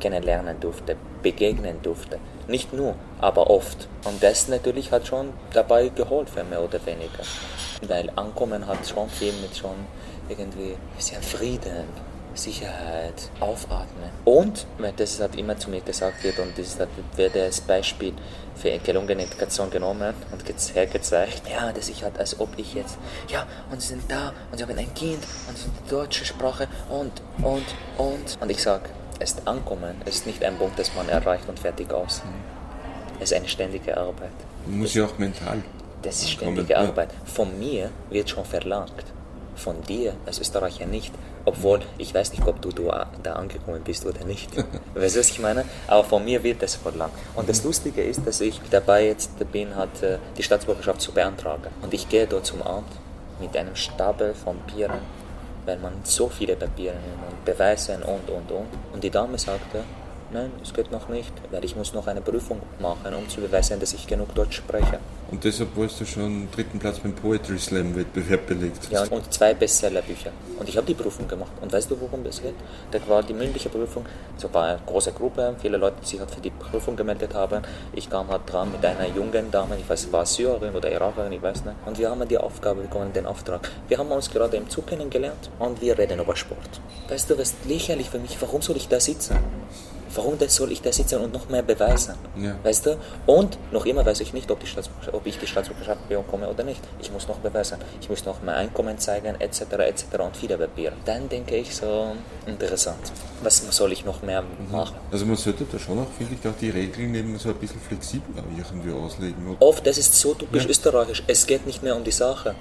[0.00, 2.18] kennenlernen durfte, begegnen durfte.
[2.48, 3.88] Nicht nur, aber oft.
[4.04, 7.24] Und das natürlich hat schon dabei geholfen, mehr oder weniger.
[7.86, 9.74] Weil Ankommen hat schon viel mit schon
[10.28, 11.86] irgendwie sehr Frieden,
[12.36, 14.10] Sicherheit, Aufatmen.
[14.24, 16.78] Und, das hat immer zu mir gesagt wird und das
[17.16, 18.12] wird als Beispiel
[18.54, 23.46] für gelungene Integration genommen und hergezeigt, ja, dass ich halt, als ob ich jetzt, ja,
[23.70, 26.68] und sie sind da und sie haben ein Kind und sie sind die deutsche Sprache
[26.88, 27.64] und, und,
[27.98, 28.38] und.
[28.40, 28.88] Und ich sage,
[29.24, 32.22] ist Ankommen, es ist nicht ein Punkt, das man erreicht und fertig aus.
[33.18, 34.32] Es ist eine ständige Arbeit.
[34.66, 35.62] Man muss ja auch mental.
[36.02, 36.76] Das ist ständige.
[36.76, 37.10] Arbeit.
[37.24, 39.04] Von mir wird schon verlangt.
[39.56, 41.12] Von dir als Österreicher nicht.
[41.46, 44.50] Obwohl, ich weiß nicht, ob du, du da angekommen bist oder nicht.
[44.94, 45.64] weißt du, was ich meine?
[45.86, 47.14] Aber von mir wird das verlangt.
[47.34, 51.70] Und das Lustige ist, dass ich dabei jetzt bin, äh, die Staatsbürgerschaft zu beantragen.
[51.82, 52.90] Und ich gehe dort zum Amt
[53.40, 55.00] mit einem Stapel von Bieren
[55.66, 56.96] weil man so viele Papiere
[57.28, 58.68] und Beweise und und und.
[58.92, 59.82] Und die Dame sagte,
[60.32, 63.78] nein, es geht noch nicht, weil ich muss noch eine Prüfung machen, um zu beweisen,
[63.80, 64.98] dass ich genug Deutsch spreche.
[65.28, 68.88] Und deshalb warst du schon dritten Platz beim Poetry Slam Wettbewerb belegt.
[68.90, 70.30] Ja, und zwei Bestsellerbücher.
[70.58, 71.50] Und ich habe die Prüfung gemacht.
[71.60, 72.54] Und weißt du, worum es geht?
[72.92, 76.30] Da war die mündliche Prüfung, so war eine große Gruppe, viele Leute, die sich halt
[76.30, 77.62] für die Prüfung gemeldet haben.
[77.92, 81.42] Ich kam halt dran mit einer jungen Dame, ich weiß, war Syrerin oder Irakerin, ich
[81.42, 81.76] weiß nicht.
[81.84, 83.68] Und wir haben die Aufgabe bekommen, den Auftrag.
[83.88, 86.80] Wir haben uns gerade im Zug kennengelernt und wir reden über Sport.
[87.08, 89.36] Weißt du, was lächerlich für mich, warum soll ich da sitzen?
[90.16, 92.14] Warum denn soll ich da sitzen und noch mehr beweisen?
[92.36, 92.56] Ja.
[92.62, 92.96] Weißt du?
[93.26, 94.66] Und noch immer weiß ich nicht, ob, die
[95.12, 96.80] ob ich die Staatsbürgerschaft bekomme oder nicht.
[97.00, 97.78] Ich muss noch beweisen.
[98.00, 100.04] Ich muss noch mein Einkommen zeigen, etc., etc.
[100.20, 100.94] und viele Papiere.
[101.04, 102.12] Dann denke ich so,
[102.46, 103.12] interessant.
[103.42, 104.96] Was soll ich noch mehr machen?
[105.12, 107.80] Also man sollte da schon auch, finde ich, auch die Regeln eben so ein bisschen
[107.80, 109.56] flexibler irgendwie auslegen.
[109.60, 110.70] Oft, das ist so typisch Ja.
[110.70, 112.54] österreichisch, es geht nicht mehr um die Sache.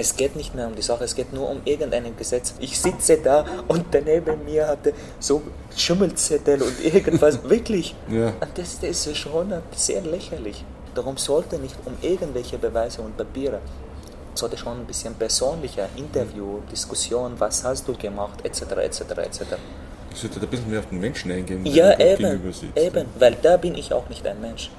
[0.00, 2.54] Es geht nicht mehr um die Sache, es geht nur um irgendein Gesetz.
[2.60, 5.42] Ich sitze da und daneben mir hatte so
[5.76, 7.96] Schummelzettel und irgendwas, wirklich.
[8.08, 8.28] Ja.
[8.28, 10.64] Und das, das ist schon sehr lächerlich.
[10.94, 13.60] Darum sollte nicht um irgendwelche Beweise und Papiere,
[14.34, 19.42] sollte schon ein bisschen persönlicher Interview, Diskussion, was hast du gemacht, etc., etc., etc.
[20.12, 23.56] Ich sollte da ein bisschen mehr auf den Menschen eingehen, Ja, eben, eben, weil da
[23.56, 24.70] bin ich auch nicht ein Mensch.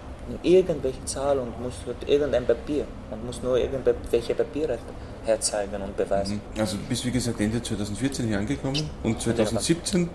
[0.44, 1.74] Irgendwelche Zahl und muss
[2.06, 4.78] irgendein Papier und muss nur irgendwelche Papiere
[5.26, 6.42] herzeigen und beweisen.
[6.58, 10.10] Also du bist wie gesagt Ende 2014 hier angekommen und 2017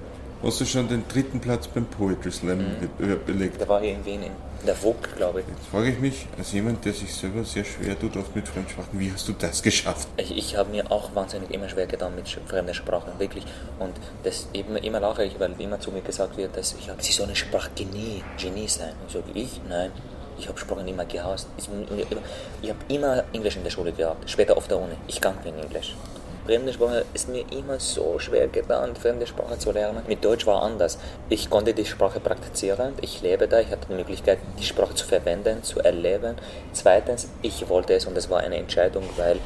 [0.44, 2.88] hast du schon den dritten Platz beim Poetry Slam Mhm.
[2.98, 3.60] be belegt.
[3.60, 4.30] Der war hier in Wien, in
[4.66, 5.46] der Vogue, glaube ich.
[5.46, 8.98] Jetzt frage ich mich, als jemand, der sich selber sehr schwer tut, oft mit Fremdsprachen,
[8.98, 10.08] wie hast du das geschafft?
[10.16, 13.44] Ich, ich habe mir auch wahnsinnig immer schwer getan mit fremden Sprachen, wirklich.
[13.78, 17.12] Und das eben, immer lache ich, weil immer zu mir gesagt wird, dass ich sie
[17.12, 18.92] soll ein Sprachgenie Genie sein.
[19.02, 19.90] Und so wie ich, nein.
[20.36, 21.46] Ich habe Sprachen immer gehasst.
[21.56, 21.68] Ich,
[22.62, 24.94] ich habe immer Englisch in der Schule gehabt, später auf der Uni.
[25.06, 25.94] Ich kann kein Englisch.
[26.46, 30.02] Fremde Sprache ist mir immer so schwer getan, fremde Sprache zu lernen.
[30.06, 30.98] Mit Deutsch war anders.
[31.30, 35.06] Ich konnte die Sprache praktizieren, ich lebe da, ich hatte die Möglichkeit, die Sprache zu
[35.06, 36.36] verwenden, zu erleben.
[36.74, 39.38] Zweitens, ich wollte es und das war eine Entscheidung, weil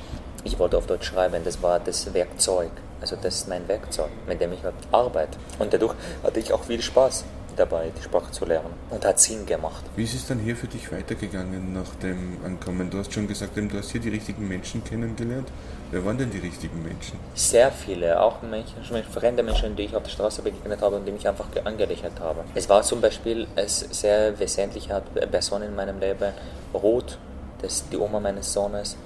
[0.43, 2.71] ich wollte auf Deutsch schreiben, das war das Werkzeug.
[3.01, 4.59] Also das ist mein Werkzeug, mit dem ich
[4.91, 5.39] arbeite.
[5.61, 7.25] Und dadurch hatte ich auch viel Spaß
[7.59, 8.73] dabei, die Sprache zu lernen.
[8.91, 9.85] Und hat Sinn gemacht.
[9.97, 12.89] Wie ist es dann hier für dich weitergegangen nach dem Ankommen?
[12.91, 15.49] Du hast schon gesagt, du hast hier die richtigen Menschen kennengelernt.
[15.91, 17.19] Wer waren denn die richtigen Menschen?
[17.35, 21.13] Sehr viele, auch Menschen, fremde Menschen, die ich auf der Straße begegnet habe und die
[21.13, 22.41] mich einfach ge- angelächelt haben.
[22.55, 26.33] Es war zum Beispiel es sehr wesentliche Person in meinem Leben,
[26.75, 27.19] Ruth,
[27.63, 28.97] das ist die Oma meines Sohnes,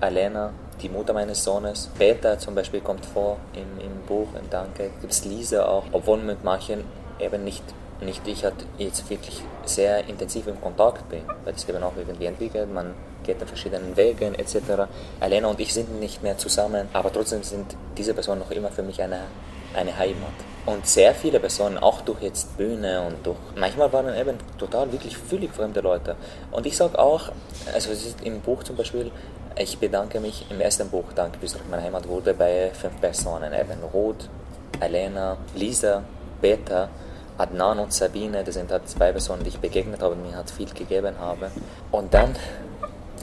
[0.00, 4.90] Alena, die Mutter meines Sohnes, Peter zum Beispiel kommt vor im, im Buch, im Danke,
[5.00, 6.82] gibt es Lisa auch, obwohl mit manchen
[7.20, 7.62] eben nicht
[8.04, 12.26] nicht ich halt jetzt wirklich sehr intensiv im Kontakt bin, weil das Leben auch irgendwie
[12.26, 14.56] entwickelt, man geht in verschiedenen Wegen etc.
[15.20, 18.82] Elena und ich sind nicht mehr zusammen, aber trotzdem sind diese Personen noch immer für
[18.82, 19.20] mich eine,
[19.74, 20.32] eine Heimat.
[20.64, 25.16] Und sehr viele Personen, auch durch jetzt Bühne und durch, manchmal waren eben total wirklich
[25.16, 26.14] völlig fremde Leute.
[26.52, 27.32] Und ich sage auch,
[27.74, 29.10] also es ist im Buch zum Beispiel,
[29.58, 33.82] ich bedanke mich im ersten Buch, Danke Österreich, meine Heimat, wurde bei fünf Personen, eben
[33.92, 34.28] Ruth,
[34.80, 36.02] Elena, Lisa,
[36.40, 36.88] Peter,
[37.38, 40.50] Adnan und Sabine, das sind halt zwei Personen, die ich begegnet habe und mir halt
[40.50, 41.50] viel gegeben habe.
[41.90, 42.34] Und dann,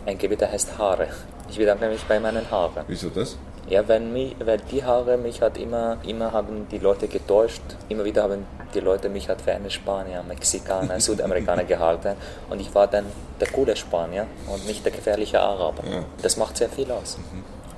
[0.06, 1.08] ein Gebiet heißt Haare.
[1.50, 2.84] Ich bedanke mich bei meinen Haaren.
[2.88, 3.38] Wieso das?
[3.70, 7.62] Ja, weil, mich, weil die Haare mich hat immer, immer haben die Leute getäuscht.
[7.88, 12.16] Immer wieder haben die Leute mich halt für einen Spanier, Mexikaner, Südamerikaner gehalten.
[12.50, 13.06] Und ich war dann
[13.40, 15.84] der coole Spanier und nicht der gefährliche Araber.
[15.88, 16.04] Ja.
[16.22, 17.18] Das macht sehr viel aus.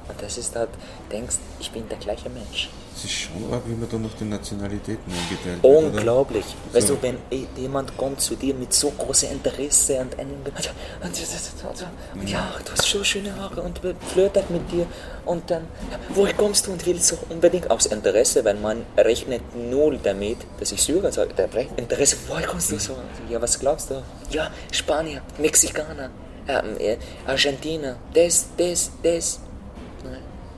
[0.07, 0.69] Und das ist halt,
[1.11, 2.69] denkst, ich bin der gleiche Mensch.
[2.93, 5.77] Es ist schon arg, wie man da noch die Nationalitäten eingeteilt oder?
[5.87, 6.43] Unglaublich.
[6.73, 6.95] Weißt So.
[6.95, 12.51] du, wenn eh jemand kommt zu dir mit so großem Interesse und einem und, ja,
[12.65, 13.79] du hast so schöne Haare und
[14.13, 14.85] flirtet mit dir
[15.25, 15.67] und dann,
[16.09, 20.71] woher kommst du und willst so unbedingt aus Interesse, weil man rechnet null damit, dass
[20.73, 22.95] ich Syrer sage, der rechnet Interesse, woher kommst du so?
[23.29, 24.03] Ja, was glaubst du?
[24.31, 26.09] Ja, Spanier, Mexikaner,
[26.47, 29.39] ähm, äh, Argentinier, das, das, das.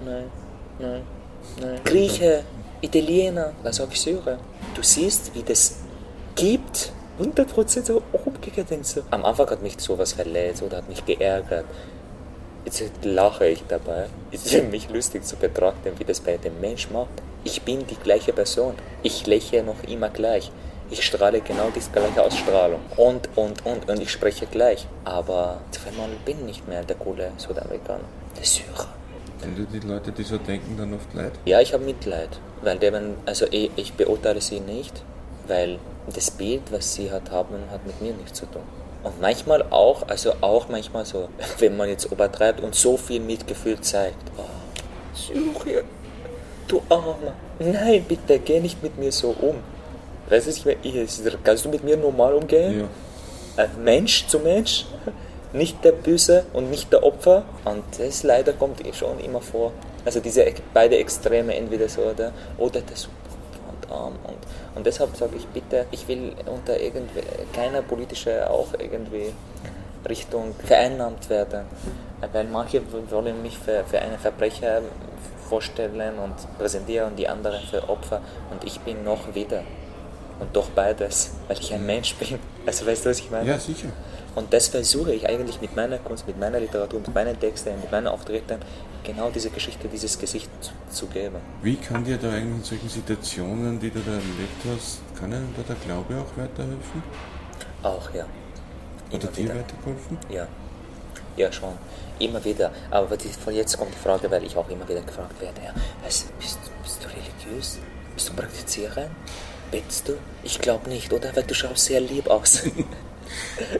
[0.05, 0.29] Nein,
[0.79, 1.01] nein,
[1.59, 1.79] nein.
[1.83, 2.43] Grieche,
[2.81, 4.37] Italiener, was sag ich Syrer?
[4.75, 5.77] Du siehst, wie das
[6.35, 6.91] gibt.
[7.19, 9.01] 100% so umgekehrt denkst du.
[9.11, 11.65] Am Anfang hat mich sowas verletzt oder hat mich geärgert.
[12.65, 14.07] Jetzt lache ich dabei.
[14.31, 17.21] Es ist für mich lustig zu betrachten, wie das bei dem Mensch macht.
[17.43, 18.73] Ich bin die gleiche Person.
[19.03, 20.51] Ich lächle noch immer gleich.
[20.89, 22.81] Ich strahle genau die gleiche Ausstrahlung.
[22.97, 24.87] Und, und, und, und ich spreche gleich.
[25.03, 28.05] Aber auf einmal bin ich nicht mehr der coole Südamerikaner.
[28.37, 28.87] Der Syrer.
[29.43, 31.33] Tun dir die Leute, die so denken, dann oft leid?
[31.45, 32.29] Ja, ich habe Mitleid,
[32.61, 35.03] weil deren, also ich, ich beurteile sie nicht,
[35.47, 35.79] weil
[36.13, 38.63] das Bild, was sie hat haben, hat mit mir nichts zu tun.
[39.03, 41.29] Und manchmal auch, also auch manchmal so,
[41.59, 44.31] wenn man jetzt übertreibt und so viel Mitgefühl zeigt.
[44.37, 44.43] Oh,
[45.13, 45.85] Syrien,
[46.67, 47.33] du Armer.
[47.59, 49.55] Nein, bitte, geh nicht mit mir so um.
[50.29, 51.03] Weißt du, ich
[51.43, 52.89] kannst du mit mir normal umgehen?
[53.57, 53.67] Ja.
[53.77, 54.85] Mensch zu Mensch,
[55.53, 57.43] nicht der Böse und nicht der Opfer.
[57.65, 59.71] Und das leider kommt eh schon immer vor.
[60.05, 64.15] Also diese beide Extreme, entweder so oder, oder der Superopfer und arm.
[64.23, 64.37] Und,
[64.75, 67.21] und deshalb sage ich bitte, ich will unter irgendwie
[67.53, 69.31] keiner politische auch irgendwie
[70.07, 71.65] Richtung vereinnahmt werden.
[72.31, 72.81] Weil manche
[73.11, 74.81] wollen mich für, für einen Verbrecher
[75.47, 78.21] vorstellen und präsentieren und die anderen für Opfer.
[78.51, 79.63] Und ich bin noch weder.
[80.43, 82.39] Und doch beides, weil ich ein Mensch bin.
[82.65, 83.49] Also weißt du, was ich meine?
[83.49, 83.87] Ja, sicher.
[84.35, 87.91] Und das versuche ich eigentlich mit meiner Kunst, mit meiner Literatur, mit meinen Texten, mit
[87.91, 88.59] meinen Auftritten,
[89.03, 90.49] genau diese Geschichte, dieses Gesicht
[90.89, 91.37] zu geben.
[91.61, 95.41] Wie kann dir da eigentlich in solchen Situationen, die du da erlebt hast, kann dir
[95.55, 97.03] da der Glaube auch weiterhelfen?
[97.83, 98.25] Auch, ja.
[99.11, 100.17] Oder dir weitergeholfen?
[100.29, 100.47] Ja.
[101.37, 101.73] Ja, schon.
[102.19, 102.71] Immer wieder.
[102.91, 105.73] Aber die, von jetzt kommt die Frage, weil ich auch immer wieder gefragt werde, ja,
[106.03, 107.79] was, bist, bist du religiös?
[108.15, 109.07] Bist du Praktizierer?
[109.73, 110.13] Betest du?
[110.43, 111.35] Ich glaube nicht, oder?
[111.35, 112.61] Weil du schaust sehr lieb aus.
[112.63, 112.85] Okay.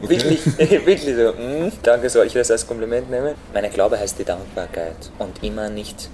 [0.00, 3.36] wirklich, wirklich so, mm, danke, soll ich das als Kompliment nehmen?
[3.52, 6.08] Meine Glaube heißt die Dankbarkeit und immer nicht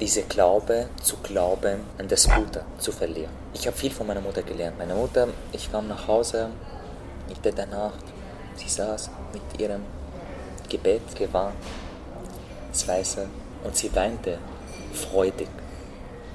[0.00, 3.30] diese Glaube zu glauben an das Gute zu verlieren.
[3.54, 4.76] Ich habe viel von meiner Mutter gelernt.
[4.76, 6.48] Meine Mutter, ich kam nach Hause,
[7.28, 8.02] Mitte der Nacht,
[8.56, 9.82] sie saß mit ihrem
[10.68, 11.54] Gebet gewarnt,
[12.72, 13.28] das Weiße,
[13.62, 14.38] und sie weinte
[14.92, 15.48] freudig,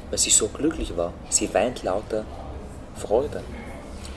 [0.10, 1.12] weil sie so glücklich war.
[1.30, 2.24] Sie weint lauter
[2.96, 3.44] Freude.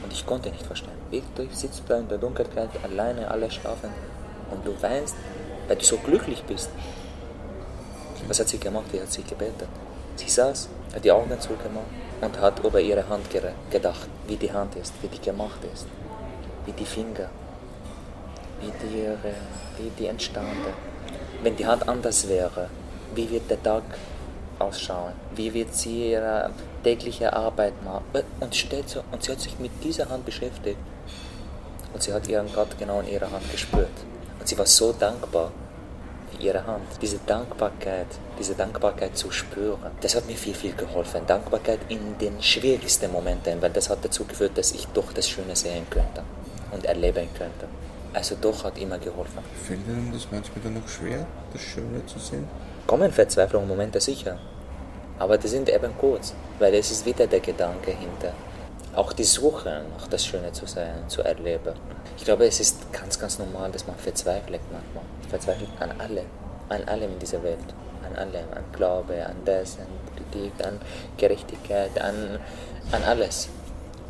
[0.03, 0.93] Und ich konnte nicht verstehen.
[1.11, 3.91] Du sitzt da in der Dunkelheit, alleine, alle schlafen
[4.51, 5.15] und du weinst,
[5.69, 6.71] weil du so glücklich bist.
[8.29, 8.87] Was hat sie gemacht?
[8.93, 9.69] Wie hat sie gebetet?
[10.17, 11.87] Sie saß, hat die Augen zugemacht
[12.21, 13.27] und hat über ihre Hand
[13.71, 15.87] gedacht, wie die Hand ist, wie die gemacht ist,
[16.65, 17.29] wie die Finger,
[18.61, 19.07] wie die,
[19.79, 20.73] wie die entstanden.
[21.43, 22.69] Wenn die Hand anders wäre,
[23.15, 23.83] wie wird der Tag
[24.59, 25.13] ausschauen?
[25.35, 26.51] Wie wird sie ihre
[26.85, 28.05] tägliche Arbeit machen?
[28.41, 30.79] Und, steht so, und sie hat sich mit dieser Hand beschäftigt.
[31.93, 33.89] Und sie hat ihren Gott genau in ihrer Hand gespürt.
[34.39, 35.51] Und sie war so dankbar
[36.31, 36.85] für ihre Hand.
[37.01, 38.07] Diese Dankbarkeit,
[38.39, 41.23] diese Dankbarkeit zu spüren, das hat mir viel, viel geholfen.
[41.27, 45.57] Dankbarkeit in den schwierigsten Momenten, weil das hat dazu geführt, dass ich doch das Schöne
[45.57, 46.23] sehen könnte
[46.73, 47.67] und erleben könnte.
[48.13, 49.41] Also doch hat immer geholfen.
[49.67, 52.49] Fällt Ihnen das manchmal dann noch schwer, das Schöne zu sehen?
[52.87, 54.39] Kommen Verzweiflungen Momente sicher.
[55.19, 58.33] Aber die sind eben kurz, weil es ist wieder der Gedanke hinter.
[58.95, 61.75] Auch die Suche nach das Schöne zu sein, zu erleben.
[62.17, 65.05] Ich glaube, es ist ganz, ganz normal, dass man verzweifelt manchmal.
[65.29, 66.23] Verzweifelt an alle,
[66.69, 67.59] an allem in dieser Welt.
[68.09, 70.79] An allem, an Glaube, an das, an Politik, an
[71.17, 72.39] Gerechtigkeit, an,
[72.93, 73.49] an alles.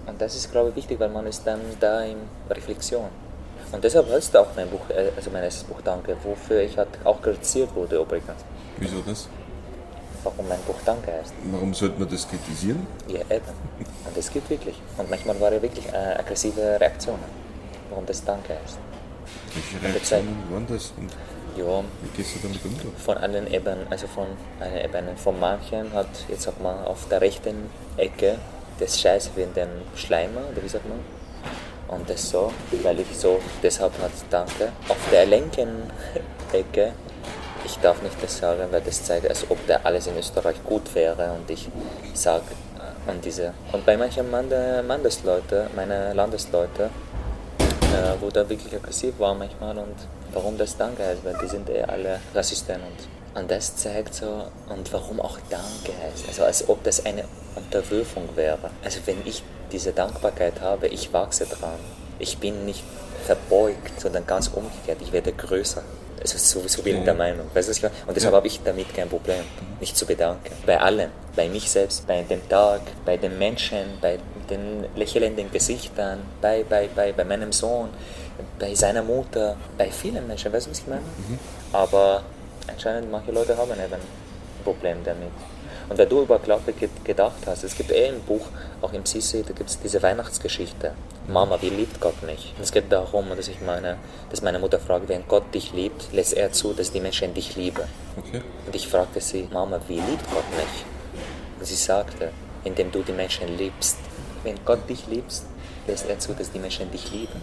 [0.06, 2.16] Und das ist, glaube ich, wichtig, weil man ist dann da in
[2.50, 3.08] Reflexion.
[3.72, 7.22] Und deshalb heißt auch mein Buch, äh, also mein erstes Buch Danke, wofür ich auch
[7.22, 8.44] kritisiert wurde übrigens.
[8.76, 9.28] Wieso das?
[10.24, 11.34] Warum mein Buch Danke heißt.
[11.52, 12.86] Warum sollte man das kritisieren?
[13.08, 13.44] Ja, eben.
[14.06, 14.74] Und es gibt wirklich.
[14.96, 17.24] Und manchmal waren ja wirklich äh, aggressive Reaktionen,
[17.90, 18.78] warum das Danke heißt.
[19.54, 20.92] Welche Reaktionen waren das?
[20.96, 21.10] Und
[21.56, 22.74] ja, wie gehst du damit um?
[22.96, 24.26] Von allen Ebenen, also von
[24.60, 25.16] einer Ebene.
[25.16, 28.38] Von manchen hat, jetzt sagt man, auf der rechten Ecke
[28.78, 30.98] das Scheiß wie in den Schleimer, oder wie sagt man?
[31.86, 32.50] Und das so,
[32.82, 34.72] weil ich so, deshalb hat Danke.
[34.88, 35.90] Auf der linken
[36.52, 36.92] Ecke,
[37.64, 40.94] ich darf nicht das sagen, weil das zeigt, als ob da alles in Österreich gut
[40.94, 41.68] wäre und ich
[42.14, 42.44] sage
[43.06, 43.52] an diese.
[43.72, 46.90] Und bei manchen Landesleute, meine Landesleute,
[47.58, 49.96] äh, wo da wirklich aggressiv war manchmal und
[50.32, 54.44] warum das Danke heißt, weil die sind eh alle Rassisten und, und das zeigt so,
[54.68, 58.70] und warum auch Danke heißt, also als ob das eine Unterwürfung wäre.
[58.82, 59.42] Also wenn ich
[59.72, 61.78] diese Dankbarkeit habe, ich wachse dran.
[62.18, 62.84] Ich bin nicht
[63.24, 65.82] verbeugt, sondern ganz umgekehrt, ich werde größer.
[66.24, 67.46] Also sowieso bin ich der Meinung.
[67.52, 68.36] Weißt du, und deshalb ja.
[68.38, 69.44] habe ich damit kein Problem,
[69.78, 70.54] mich zu bedanken.
[70.64, 74.18] Bei allem, bei mich selbst, bei dem Tag, bei den Menschen, bei
[74.48, 77.90] den lächelnden Gesichtern, bei, bei, bei, bei meinem Sohn,
[78.58, 81.02] bei seiner Mutter, bei vielen Menschen, weißt du, was ich meine?
[81.02, 81.38] Mhm.
[81.74, 82.22] Aber
[82.68, 84.00] anscheinend manche Leute haben eben ein
[84.64, 85.28] Problem damit.
[85.88, 86.72] Und weil du über Glaube
[87.04, 88.46] gedacht hast, es gibt eh ein Buch,
[88.80, 90.92] auch im Sisi, da gibt es diese Weihnachtsgeschichte.
[91.28, 92.54] Mama, wie liebt Gott mich?
[92.56, 93.96] Und es geht darum, dass ich meine,
[94.30, 97.56] dass meine Mutter fragt, wenn Gott dich liebt, lässt er zu, dass die Menschen dich
[97.56, 97.84] lieben.
[98.18, 98.42] Okay.
[98.66, 100.84] Und ich fragte sie, Mama, wie liebt Gott mich?
[101.58, 102.30] Und sie sagte,
[102.64, 103.98] indem du die Menschen liebst.
[104.42, 105.44] Wenn Gott dich liebst,
[105.86, 107.40] lässt er zu, dass die Menschen dich lieben.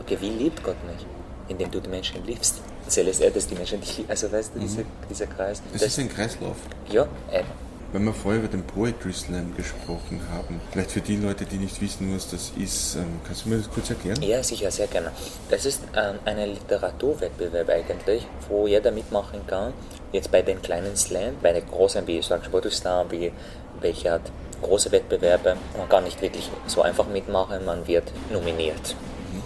[0.00, 1.06] Okay, wie liebt Gott mich?
[1.48, 2.60] Indem du die Menschen liebst.
[2.94, 3.80] Er, dass die Menschen.
[4.08, 4.62] Also weißt du, mhm.
[4.62, 5.62] dieser, dieser Kreis.
[5.74, 6.56] Es ist ein Kreislauf.
[6.90, 7.66] Ja, eben.
[7.92, 11.80] Wenn wir vorher über den Poetry Slam gesprochen haben, vielleicht für die Leute, die nicht
[11.80, 14.20] wissen, was das ist, ähm, kannst du mir das kurz erklären?
[14.22, 15.12] Ja, sicher, sehr gerne.
[15.48, 19.72] Das ist ähm, ein Literaturwettbewerb eigentlich, wo jeder mitmachen kann.
[20.12, 23.32] Jetzt bei den kleinen Slam, bei den großen, wie ich sage, Poetry Slam, wie
[23.80, 24.32] welche hat
[24.62, 25.56] große Wettbewerbe.
[25.78, 28.96] Man kann nicht wirklich so einfach mitmachen, man wird nominiert.
[29.32, 29.42] Mhm.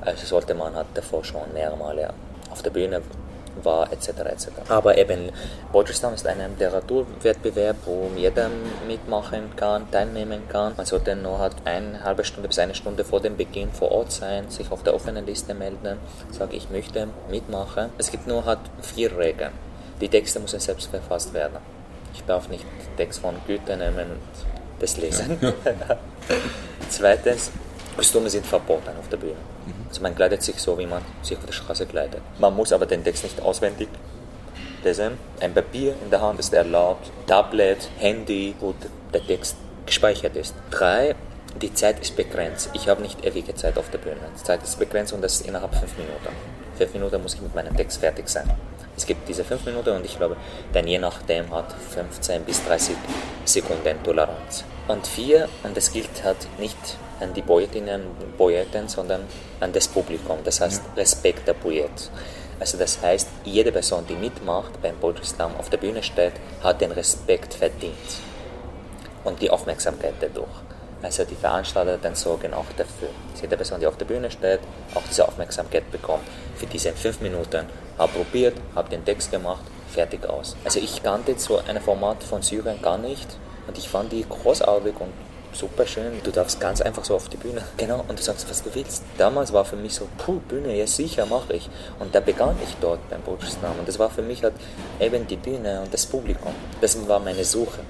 [0.00, 2.12] Also sollte man halt davor schon mehrere Male
[2.52, 3.02] auf der Bühne
[3.62, 4.08] war etc.
[4.08, 4.48] etc.
[4.68, 5.30] Aber eben
[5.72, 8.50] Poetry ist ein Literaturwettbewerb, wo jeder
[8.86, 10.74] mitmachen kann, teilnehmen kann.
[10.76, 14.12] Man sollte nur halt eine halbe Stunde bis eine Stunde vor dem Beginn vor Ort
[14.12, 15.98] sein, sich auf der offenen Liste melden,
[16.30, 17.90] sagen, ich möchte mitmachen.
[17.98, 19.52] Es gibt nur halt vier Regeln.
[20.00, 21.58] Die Texte müssen selbst verfasst werden.
[22.14, 22.64] Ich darf nicht
[22.96, 25.38] Text von Goethe nehmen und das lesen.
[25.40, 25.52] Ja.
[26.88, 27.52] Zweitens,
[27.96, 29.36] Kostüme sind verboten auf der Bühne.
[29.92, 32.22] Also man kleidet sich so, wie man sich auf der Straße kleidet.
[32.38, 33.88] Man muss aber den Text nicht auswendig
[34.82, 35.18] lesen.
[35.38, 38.72] Ein Papier in der Hand ist erlaubt, Tablet, Handy, wo
[39.12, 40.54] der Text gespeichert ist.
[40.70, 41.14] Drei,
[41.60, 42.70] die Zeit ist begrenzt.
[42.72, 44.16] Ich habe nicht ewige Zeit auf der Bühne.
[44.34, 46.34] Die Zeit ist begrenzt und das ist innerhalb fünf Minuten.
[46.78, 48.50] Fünf Minuten muss ich mit meinem Text fertig sein.
[48.96, 50.38] Es gibt diese fünf Minuten und ich glaube,
[50.72, 52.96] dann je nachdem hat 15 bis 30
[53.44, 54.64] Sekunden Toleranz.
[54.88, 56.78] Und vier, und das gilt halt nicht
[57.22, 59.22] an die Poetinnen und Poeten, sondern
[59.60, 60.38] an das Publikum.
[60.44, 62.10] Das heißt Respekt der Poet.
[62.60, 66.80] Also das heißt, jede Person, die mitmacht beim Poetry Slam auf der Bühne steht, hat
[66.80, 67.96] den Respekt verdient
[69.24, 70.48] und die Aufmerksamkeit dadurch.
[71.02, 74.60] Also die Veranstalter dann sorgen auch dafür, dass jede Person, die auf der Bühne steht,
[74.94, 76.22] auch diese Aufmerksamkeit bekommt.
[76.54, 77.66] Für diese fünf Minuten
[77.98, 80.56] habe probiert, habe den Text gemacht, fertig aus.
[80.64, 83.26] Also ich kannte so ein Format von Syrien gar nicht
[83.66, 85.12] und ich fand die großartig und
[85.52, 86.12] super schön.
[86.22, 87.62] Du darfst ganz einfach so auf die Bühne.
[87.76, 89.04] Genau, und du sagst, was du willst.
[89.18, 91.68] Damals war für mich so, puh, Bühne, ja sicher, mache ich.
[91.98, 93.80] Und da begann ich dort beim Botschaftsnamen.
[93.80, 94.54] Und das war für mich halt
[95.00, 96.52] eben die Bühne und das Publikum.
[96.80, 97.80] Das war meine Suche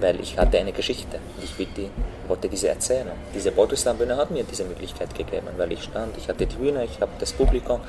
[0.00, 1.90] weil ich hatte eine Geschichte ich die,
[2.28, 3.12] wollte diese erzählen.
[3.34, 7.00] Diese Bottleslam-Bühne hat mir diese Möglichkeit gegeben, weil ich stand, ich hatte die Bühne, ich
[7.00, 7.80] habe das Publikum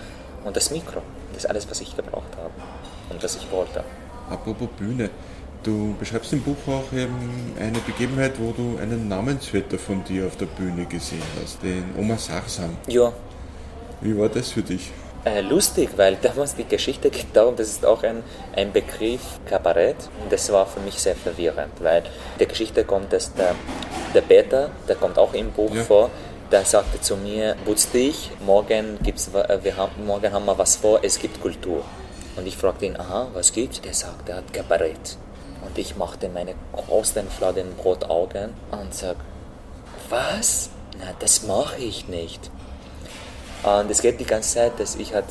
[0.43, 1.01] und das Mikro.
[1.33, 2.53] Das ist alles, was ich gebraucht habe
[3.09, 3.83] und was ich wollte.
[4.29, 5.09] Apropos Bühne,
[5.65, 10.37] du beschreibst im Buch auch eben eine Begebenheit, wo du einen Namensvetter von dir auf
[10.37, 12.77] der Bühne gesehen hast, den Omar Sarsam.
[12.87, 13.11] Ja.
[14.01, 14.91] Wie war das für dich?
[15.25, 18.23] Äh, lustig, weil damals die Geschichte geht darum, das ist auch ein,
[18.55, 19.97] ein Begriff Kabarett.
[20.21, 22.03] Und das war für mich sehr verwirrend, weil
[22.39, 23.55] der Geschichte kommt, dass der,
[24.13, 25.83] der Peter, der kommt auch im Buch ja.
[25.83, 26.11] vor,
[26.51, 30.75] der sagte zu mir, putz dich, morgen, gibt's, äh, wir haben, morgen haben wir was
[30.75, 31.83] vor, es gibt Kultur.
[32.35, 33.81] Und ich fragte ihn, aha, was gibt's?
[33.81, 35.17] Der sagt, er hat Kabarett.
[35.75, 39.17] Und ich machte meine großen Fladenbrotaugen und sag,
[40.07, 40.69] was?
[40.97, 42.49] Na, das mache ich nicht.
[43.61, 45.25] Und es geht die ganze Zeit, dass ich halt,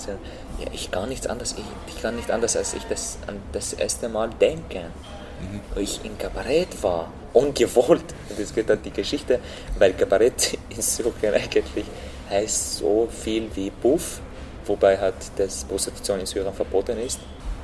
[0.58, 1.64] ja, ich kann nichts anderes, ich,
[1.94, 4.80] ich kann nicht anders, als ich das an das erste Mal denke.
[4.80, 5.60] Mhm.
[5.72, 8.04] Wo ich in Kabarett war, ungewollt.
[8.28, 9.40] Und es geht dann die Geschichte,
[9.78, 11.86] weil Kabarett in Syrien eigentlich
[12.28, 14.20] heißt so viel wie Buff,
[14.66, 17.18] wobei halt das Prostitution in Syrien verboten ist.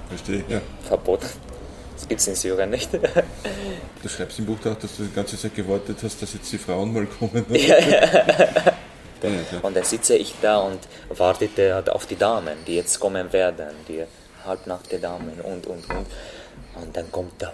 [0.08, 0.62] Verstehe, ja.
[0.88, 1.28] Verboten.
[2.00, 2.88] Das gibt es in Syrien nicht.
[2.94, 6.56] Du schreibst im Buch auch, dass du die ganze Zeit gewartet hast, dass jetzt die
[6.56, 7.44] Frauen mal kommen.
[7.54, 9.60] Ja, ja.
[9.60, 10.78] Und dann sitze ich da und
[11.10, 14.02] wartete halt auf die Damen, die jetzt kommen werden, die
[14.46, 16.06] halbnackte Damen und, und, und.
[16.82, 17.52] Und dann kommt der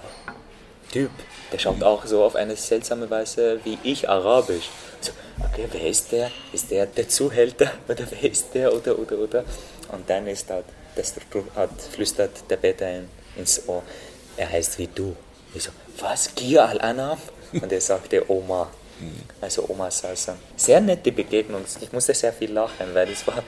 [0.92, 1.11] Typ,
[1.53, 4.70] der schaut auch so auf eine seltsame Weise wie ich, arabisch.
[5.01, 5.11] So,
[5.44, 6.30] okay, wer ist der?
[6.53, 7.72] Ist der der Zuhälter?
[7.88, 8.72] Oder wer ist der?
[8.72, 9.44] Oder, oder, oder?
[9.90, 11.14] Und dann ist halt, das
[11.57, 12.88] hat, flüstert der Peter
[13.36, 13.82] ins Ohr,
[14.37, 15.16] er heißt wie du.
[15.55, 16.34] Ich so, was?
[16.34, 17.18] Gia al-Anam?
[17.53, 18.68] Und er sagte Oma.
[19.41, 20.37] Also Oma Salsa.
[20.57, 21.64] Sehr nette Begegnung.
[21.80, 23.43] Ich musste sehr viel lachen, weil es war,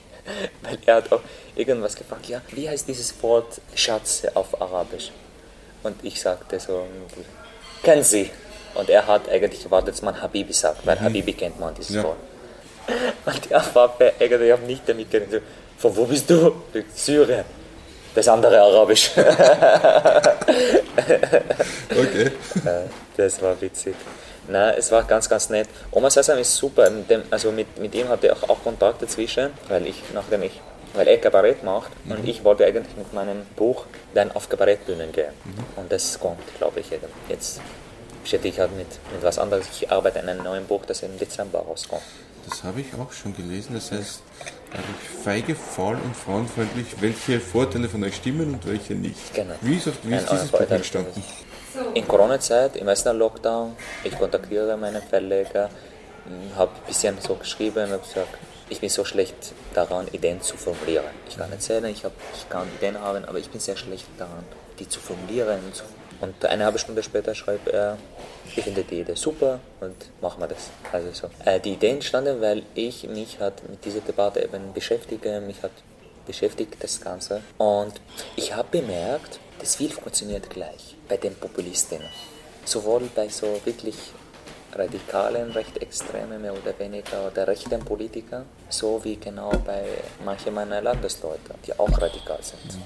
[0.62, 1.22] weil er hat auch
[1.56, 5.10] irgendwas gefragt, ja, wie heißt dieses Wort Schatz auf Arabisch?
[5.82, 6.86] Und ich sagte so,
[7.82, 8.30] kennen Sie?
[8.74, 11.04] Und er hat eigentlich gewartet, dass man Habibi sagt, weil mhm.
[11.04, 12.04] Habibi kennt man dieses ja.
[12.04, 12.18] Wort.
[13.24, 15.42] Und er war eigentlich, ich habe nicht damit gerechnet.
[15.78, 16.52] Von wo bist du?
[16.94, 17.44] Syrien.
[18.14, 19.10] Das andere Arabisch.
[21.90, 22.30] okay.
[23.16, 23.94] Das war witzig.
[24.48, 25.68] Nein, es war ganz, ganz nett.
[25.92, 26.90] Oma Sasam ist super.
[26.90, 30.60] Mit dem, also mit, mit ihm hatte ich auch Kontakt dazwischen, weil ich, nachdem ich,
[30.94, 32.12] weil er Kabarett macht mhm.
[32.12, 35.32] und ich wollte eigentlich mit meinem Buch dann auf Kabarettbühnen gehen.
[35.44, 35.64] Mhm.
[35.76, 36.86] Und das kommt, glaube ich,
[37.28, 37.60] jetzt
[38.22, 39.66] beschäftige ich halt mit, mit was anderes.
[39.72, 42.02] Ich arbeite an einem neuen Buch, das im Dezember rauskommt.
[42.48, 43.74] Das habe ich auch schon gelesen.
[43.74, 44.22] Das heißt,
[45.24, 49.34] feige, faul und frauenfreundlich, welche Vorteile von euch stimmen und welche nicht.
[49.34, 49.54] Genau.
[49.60, 51.22] Wie ist, wie ist dieses Buch entstanden?
[51.94, 55.70] In Corona-Zeit, im ersten Lockdown, ich kontaktiere meinen Verleger,
[56.24, 60.56] hm, habe ein bisschen so geschrieben und gesagt, ich bin so schlecht daran, Ideen zu
[60.56, 61.04] formulieren.
[61.28, 64.44] Ich kann erzählen, ich, hab, ich kann Ideen haben, aber ich bin sehr schlecht daran,
[64.78, 65.58] die zu formulieren.
[65.66, 65.82] Und
[66.48, 67.96] eine halbe Stunde später schreibt er,
[68.44, 70.70] ich finde die Idee super und machen wir das.
[70.92, 71.30] Also so.
[71.44, 75.72] Äh, die Idee entstanden, weil ich mich hat mit dieser Debatte eben beschäftige, mich hat
[76.26, 77.42] beschäftigt das Ganze.
[77.58, 78.00] Und
[78.36, 82.00] ich habe bemerkt, das viel funktioniert gleich bei den Populisten.
[82.64, 83.96] Sowohl bei so wirklich
[84.74, 89.84] radikalen, recht extremen mehr oder weniger oder rechten Politikern, so wie genau bei
[90.24, 92.82] manchen meiner Landesleute, die auch radikal sind, mhm.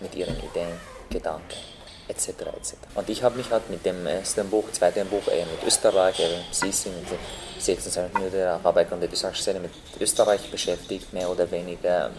[0.00, 1.75] mit ihren Ideen, Gedanken
[2.08, 2.28] etc.
[2.28, 2.74] etc.
[2.94, 6.42] Und ich habe mich halt mit dem ersten Buch, zweiten Buch eher mit Österreich, eben
[6.50, 7.18] Sisi, mit
[7.62, 12.10] 26 Minuten Arbeit und der Szene mit Österreich beschäftigt, mehr oder weniger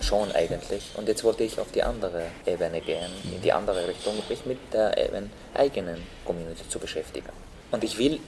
[0.00, 0.84] schon eigentlich.
[0.96, 4.58] Und jetzt wollte ich auf die andere Ebene gehen, in die andere Richtung, mich mit
[4.72, 7.30] der eben eigenen Community zu beschäftigen.
[7.70, 8.20] Und ich will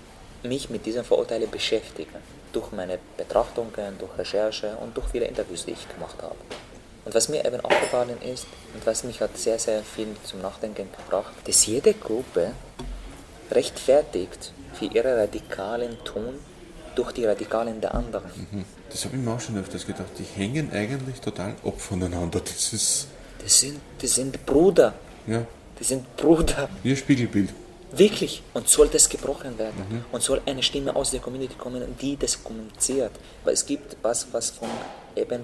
[0.43, 2.11] mich mit diesen Vorurteilen beschäftige.
[2.53, 6.37] Durch meine Betrachtungen, durch Recherche und durch viele Interviews, die ich gemacht habe.
[7.07, 10.89] Und was mir eben aufgefallen ist und was mich hat sehr, sehr viel zum Nachdenken
[10.91, 12.51] gebracht, dass jede Gruppe
[13.49, 16.35] rechtfertigt für ihre radikalen Tun
[16.97, 18.29] durch die Radikalen der anderen.
[18.51, 18.65] Mhm.
[18.91, 20.09] Das habe ich mir auch schon öfters gedacht.
[20.19, 22.41] Die hängen eigentlich total ab voneinander.
[22.41, 23.07] Das ist.
[23.41, 24.95] Das sind, das sind Bruder.
[25.29, 25.47] Ja.
[25.79, 26.69] Das sind Bruder.
[26.85, 27.51] Ein Spiegelbild.
[27.93, 28.43] Wirklich.
[28.53, 29.87] Und soll das gebrochen werden.
[29.89, 30.05] Mhm.
[30.11, 33.13] Und soll eine Stimme aus der Community kommen, die das kommuniziert.
[33.45, 34.69] Weil es gibt was, was von
[35.15, 35.43] eben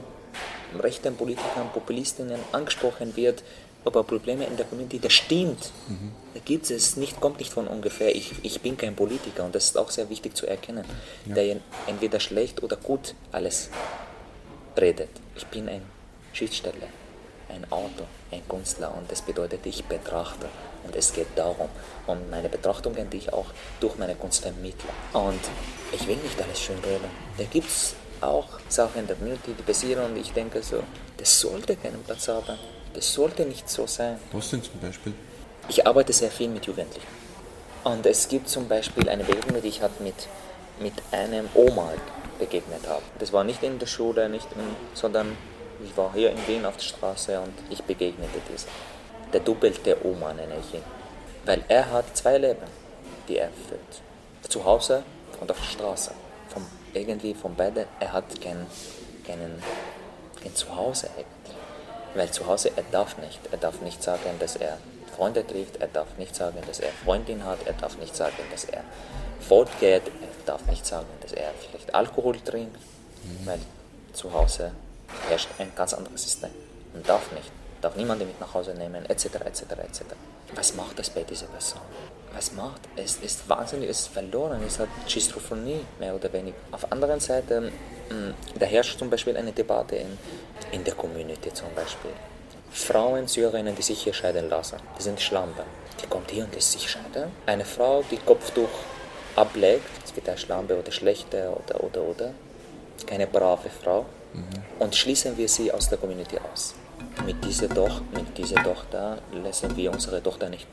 [0.81, 3.43] rechten Politikern, Populistinnen angesprochen wird,
[3.85, 5.73] aber Probleme in der Community, das stimmt.
[5.89, 6.13] Mhm.
[6.35, 8.15] Da gibt es nicht, kommt nicht von ungefähr.
[8.15, 10.85] Ich, ich bin kein Politiker und das ist auch sehr wichtig zu erkennen,
[11.27, 11.35] ja.
[11.35, 11.57] der
[11.87, 13.71] entweder schlecht oder gut alles
[14.79, 15.11] redet.
[15.37, 15.83] Ich bin ein
[16.33, 16.89] Schriftsteller,
[17.49, 20.47] ein Autor, ein Künstler und das bedeutet, ich betrachte.
[20.85, 21.69] Und es geht darum,
[22.07, 23.47] um meine Betrachtungen, die ich auch
[23.81, 24.89] durch meine Kunst vermittle.
[25.13, 25.41] Und
[25.93, 27.05] ich will nicht alles schön reden.
[27.39, 30.83] Da gibt es auch Sachen in der Community, die passieren und ich denke so,
[31.17, 32.59] das sollte keinen Platz haben.
[32.95, 34.19] Das sollte nicht so sein.
[34.33, 35.15] Was denn zum Beispiel?
[35.69, 37.07] Ich arbeite sehr viel mit Jugendlichen.
[37.85, 40.29] Und es gibt zum Beispiel eine Begegnung, die ich halt mit,
[40.81, 41.93] mit einem Oma
[42.39, 43.03] begegnet habe.
[43.19, 45.37] Das war nicht in der Schule, nicht in, sondern
[45.85, 48.71] ich war hier in Wien auf der Straße und ich begegnete diesem.
[49.33, 50.85] Der doppelte Oma nenne ich ihn.
[51.45, 52.67] Weil er hat zwei Leben,
[53.29, 54.03] die er führt.
[54.49, 55.03] Zu Hause
[55.41, 56.13] und auf der Straße.
[56.95, 58.67] Irgendwie von beiden, er hat kein,
[59.27, 59.63] keinen,
[60.43, 61.57] kein Zuhause eigentlich.
[62.15, 63.41] Weil zu Hause, er darf nicht.
[63.51, 64.79] Er darf nicht sagen, dass er
[65.17, 68.65] Freunde trifft, er darf nicht sagen, dass er Freundin hat, er darf nicht sagen, dass
[68.65, 68.83] er
[69.41, 73.47] fortgeht, er darf nicht sagen, dass er vielleicht Alkohol trinkt, mhm.
[73.47, 73.59] weil
[74.13, 74.73] zu Hause
[75.29, 76.51] herrscht ein ganz anderes System
[76.95, 77.51] und darf nicht,
[77.83, 80.03] darf niemanden mit nach Hause nehmen, etc., etc., etc.
[80.55, 81.81] Was macht das bei dieser Person?
[82.35, 82.81] Was macht?
[82.97, 86.57] Es ist wahnsinnig, es ist verloren, es hat Schizophrenie, mehr oder weniger.
[86.71, 87.71] Auf der anderen Seite,
[88.09, 90.19] hm, da herrscht zum Beispiel eine Debatte in,
[90.71, 92.13] in der Community zum Beispiel.
[92.71, 95.65] Frauen, Syrerinnen, die sich hier scheiden lassen, die sind Schlampe.
[96.03, 97.31] Die kommt hier und lässt sich scheiden.
[97.45, 98.71] Eine Frau, die Kopftuch
[99.37, 102.31] ablegt, es wird eine Schlampe oder schlechte oder, oder, oder.
[103.07, 104.07] Keine brave Frau.
[104.33, 104.63] Mhm.
[104.79, 106.75] Und schließen wir sie aus der Community aus.
[107.27, 110.67] Mit dieser, Doch mit dieser Tochter lassen wir unsere Tochter nicht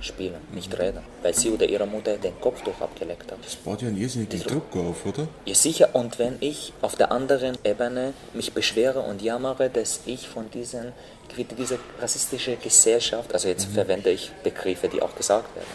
[0.00, 3.38] spielen, nicht reden, weil sie oder ihre Mutter den Kopftuch abgelegt hat.
[3.44, 5.28] Das baut ja einen irrsinnigen Druck auf, oder?
[5.44, 5.90] Ja, sicher.
[5.92, 10.92] Und wenn ich auf der anderen Ebene mich beschwere und jammere, dass ich von diesen,
[11.36, 13.74] dieser rassistischen Gesellschaft, also jetzt mhm.
[13.74, 15.68] verwende ich Begriffe, die auch gesagt werden,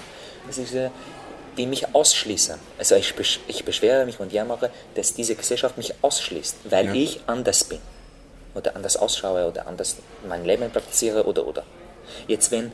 [0.56, 0.92] diese,
[1.58, 2.60] die mich ausschließen.
[2.78, 3.14] Also ich,
[3.48, 6.94] ich beschwere mich und jammere, dass diese Gesellschaft mich ausschließt, weil ja.
[6.94, 7.80] ich anders bin
[8.56, 9.98] oder anders ausschaue oder anders
[10.28, 11.64] mein Leben praktiziere oder oder.
[12.28, 12.72] Jetzt wenn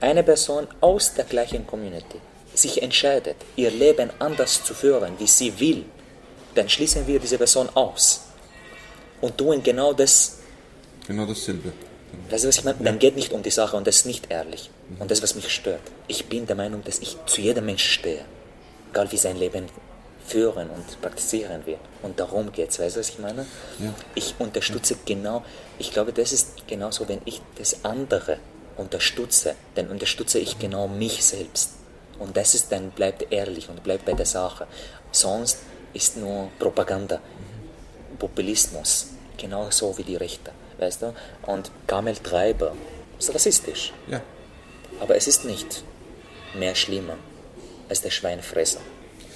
[0.00, 2.20] eine Person aus der gleichen Community
[2.54, 5.84] sich entscheidet, ihr Leben anders zu führen, wie sie will,
[6.54, 8.22] dann schließen wir diese Person aus
[9.20, 10.38] und tun genau das.
[11.06, 11.72] Genau dasselbe.
[12.28, 12.78] Weißt du, was ich meine?
[12.80, 14.70] Dann geht nicht um die Sache und das ist nicht ehrlich.
[14.98, 15.80] Und das, was mich stört.
[16.08, 18.24] Ich bin der Meinung, dass ich zu jedem Menschen stehe.
[18.90, 19.68] Egal wie sein Leben
[20.26, 21.78] führen und praktizieren will.
[22.02, 22.78] Und darum geht es.
[22.78, 23.46] Weißt du, was ich meine?
[23.78, 23.92] Ja.
[24.14, 25.44] Ich unterstütze genau,
[25.78, 28.38] ich glaube, das ist genauso, wenn ich das andere
[28.76, 31.72] unterstütze, dann unterstütze ich genau mich selbst.
[32.18, 34.66] Und das ist dann bleibt ehrlich und bleibt bei der Sache.
[35.10, 35.58] Sonst
[35.92, 37.20] ist nur Propaganda,
[38.18, 41.14] Populismus, genauso wie die Rechte, weißt du?
[41.46, 42.74] Und Kamel Treiber
[43.18, 43.92] ist rassistisch.
[44.06, 44.20] Ja.
[45.00, 45.82] Aber es ist nicht
[46.54, 47.16] mehr schlimmer
[47.88, 48.80] als der Schweinefresser.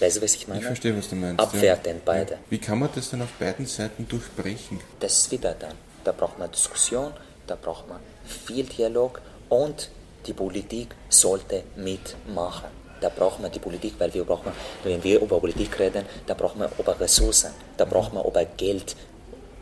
[0.01, 0.61] Weißt du, was ich meine?
[0.61, 1.41] Ich verstehe, was du meinst.
[1.41, 2.03] Abwertend ja.
[2.05, 2.39] beide.
[2.51, 4.81] Wie kann man das dann auf beiden Seiten durchbrechen?
[5.01, 5.75] Das ist wieder dann.
[6.05, 7.13] Da braucht man Diskussion,
[7.47, 9.91] da braucht man viel Dialog und
[10.27, 12.71] die Politik sollte mitmachen.
[13.01, 14.53] Da braucht man die Politik, weil wir brauchen,
[14.85, 18.97] wenn wir über Politik reden, da braucht man über Ressourcen, da braucht man über Geld,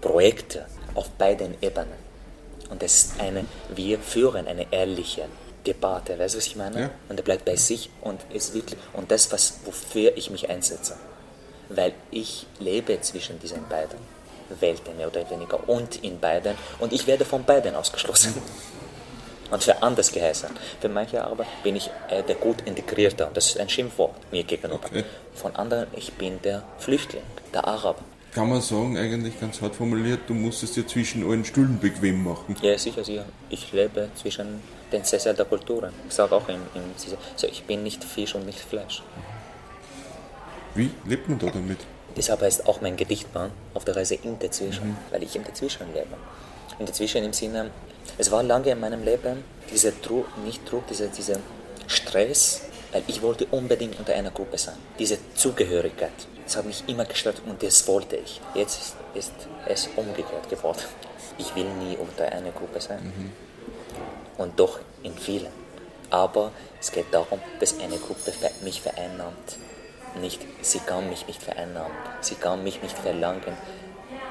[0.00, 2.04] Projekte auf beiden Ebenen.
[2.70, 5.26] Und das ist eine, wir führen eine ehrliche
[5.66, 6.80] Debatte, weißt du, was ich meine?
[6.80, 6.90] Ja.
[7.08, 10.96] Und er bleibt bei sich und ist wirklich, und das, was, wofür ich mich einsetze.
[11.68, 13.98] Weil ich lebe zwischen diesen beiden
[14.60, 18.34] Welten, mehr oder weniger, und in beiden, und ich werde von beiden ausgeschlossen.
[19.50, 20.50] und für anders geheißen.
[20.80, 24.44] Für manche aber bin ich äh, der gut integrierte, und das ist ein Schimpfwort mir
[24.44, 24.80] gegenüber.
[24.84, 25.04] Okay.
[25.34, 28.02] Von anderen, ich bin der Flüchtling, der Araber.
[28.34, 32.24] Kann man sagen, eigentlich ganz hart formuliert, du musst es dir zwischen allen Stühlen bequem
[32.24, 32.56] machen.
[32.62, 33.24] Ja, sicher, sicher.
[33.48, 34.60] Ich lebe zwischen
[34.90, 35.92] den Sessel der Kulturen.
[36.08, 36.82] Ich sage auch, im, im,
[37.32, 39.02] also ich bin nicht Fisch und nicht Fleisch.
[40.74, 41.78] Wie lebt man da damit?
[42.16, 44.96] Deshalb heißt auch mein Gedichtbahn auf der Reise in dazwischen, mhm.
[45.12, 46.16] weil ich im Dazwischen lebe.
[46.80, 47.70] In dazwischen im Sinne,
[48.18, 51.38] es war lange in meinem Leben dieser Druck, nicht Druck, dieser, dieser
[51.86, 52.62] Stress,
[52.92, 54.76] Weil ich wollte unbedingt unter einer Gruppe sein.
[54.98, 56.12] Diese Zugehörigkeit,
[56.44, 58.40] das hat mich immer gestört und das wollte ich.
[58.54, 59.32] Jetzt ist
[59.66, 60.80] es umgekehrt geworden.
[61.38, 63.02] Ich will nie unter einer Gruppe sein.
[63.02, 63.32] Mhm.
[64.36, 65.52] Und doch in vielen.
[66.10, 68.32] Aber es geht darum, dass eine Gruppe
[68.62, 69.58] mich vereinnahmt.
[70.20, 71.92] Nicht, sie kann mich nicht vereinnahmen.
[72.20, 73.56] Sie kann mich nicht verlangen.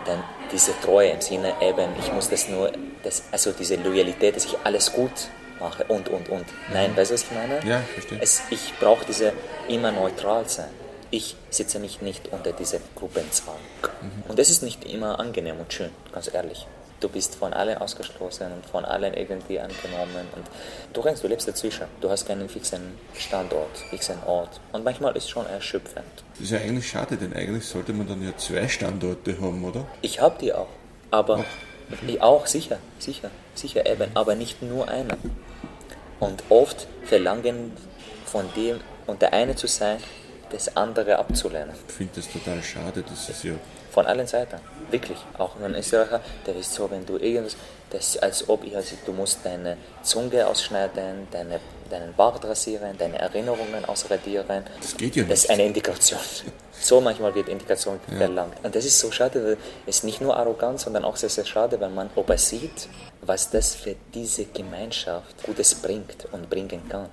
[0.07, 2.71] Denn diese Treue im Sinne eben, ich muss das nur,
[3.03, 5.11] das, also diese Loyalität, dass ich alles gut
[5.59, 6.45] mache und, und, und.
[6.71, 6.97] Nein, mhm.
[6.97, 7.59] weißt du, was ich meine?
[7.65, 8.19] Ja, verstehe.
[8.21, 9.33] Es, ich brauche diese
[9.67, 10.69] immer neutral sein.
[11.13, 13.59] Ich sitze mich nicht unter diese Gruppenzwang.
[14.01, 14.23] Mhm.
[14.29, 16.65] Und das ist nicht immer angenehm und schön, ganz ehrlich.
[17.01, 20.27] Du bist von allen ausgeschlossen und von allen irgendwie angenommen.
[20.35, 20.47] Und
[20.91, 21.85] du rennst, du lebst dazwischen.
[22.01, 24.59] Du hast keinen fixen Standort, fixen Ort.
[24.71, 26.07] Und manchmal ist es schon erschöpfend.
[26.31, 29.85] Das ist ja eigentlich schade, denn eigentlich sollte man dann ja zwei Standorte haben, oder?
[30.01, 30.69] Ich habe die auch.
[31.11, 32.19] Aber Ach, okay.
[32.21, 35.17] auch sicher, sicher, sicher eben, aber nicht nur einer.
[36.19, 37.73] Und oft verlangen
[38.25, 39.99] von dem, und der eine zu sein,
[40.53, 41.75] das andere abzulehnen.
[41.87, 43.53] Ich finde das total schade, das ist ja
[43.93, 44.59] von allen Seiten.
[44.89, 45.17] Wirklich.
[45.37, 47.55] Auch ein Österreicher, der ist so, wenn du irgendwas,
[47.91, 53.19] das als ob ich, also du musst deine Zunge ausschneiden, deine, deinen Bart rasieren, deine
[53.19, 54.63] Erinnerungen ausradieren.
[54.81, 55.31] Das geht ja nicht.
[55.31, 56.19] Das ist eine Indikation.
[56.79, 58.17] So manchmal wird Indikation ja.
[58.17, 58.55] verlangt.
[58.61, 61.45] Und das ist so schade, weil es ist nicht nur arrogant, sondern auch sehr, sehr
[61.45, 62.89] schade, wenn man aber sieht,
[63.21, 67.07] was das für diese Gemeinschaft Gutes bringt und bringen kann.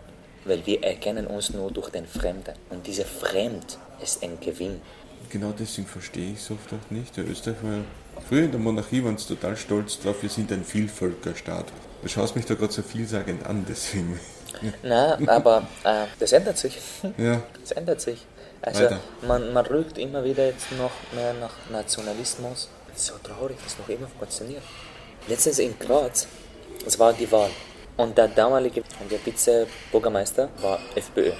[0.50, 2.54] Weil wir erkennen uns nur durch den Fremden.
[2.70, 4.80] Und dieser Fremd ist ein Gewinn
[5.30, 7.16] genau deswegen verstehe ich es oft auch nicht.
[7.16, 7.84] Der Österreich war
[8.28, 11.66] früher in der Monarchie waren sie total stolz drauf, wir sind ein Vielvölkerstaat.
[12.02, 14.18] Du schaust mich da gerade so vielsagend an, deswegen.
[14.82, 16.78] Na, aber äh, das ändert sich.
[17.16, 17.42] Ja.
[17.60, 18.26] Das ändert sich.
[18.62, 18.88] Also
[19.26, 22.68] man, man rückt immer wieder jetzt noch mehr nach Nationalismus.
[22.92, 24.62] Es ist so traurig, dass noch immer funktioniert.
[25.28, 26.26] Letztens in Graz,
[26.86, 27.50] es war die Wahl.
[28.00, 28.82] Und der damalige
[29.24, 31.32] Vizebürgermeister war FPÖ.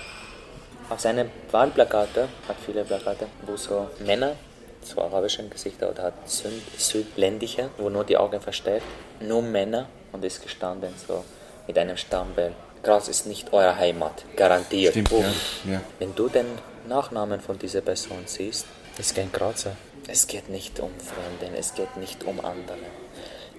[0.91, 4.37] Auf seinen Wahlplakate, hat viele Plakate, wo so Männer,
[4.83, 8.83] so arabische Gesichter oder hat Süd südländische, wo nur die Augen verstellt,
[9.21, 11.25] nur Männer und ist gestanden so
[11.67, 12.53] mit einem Stammbild.
[12.83, 14.93] Graz ist nicht eure Heimat, garantiert.
[14.93, 15.25] Stimmt, oh.
[15.65, 15.73] ja.
[15.73, 15.81] Ja.
[15.99, 16.47] Wenn du den
[16.87, 18.67] Nachnamen von dieser Person siehst,
[18.99, 19.77] ist kein Grazer.
[20.07, 22.77] Es geht nicht um Freunde, es geht nicht um andere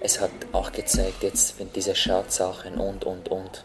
[0.04, 3.64] es hat auch gezeigt, jetzt mit diese Schadsachen und, und, und.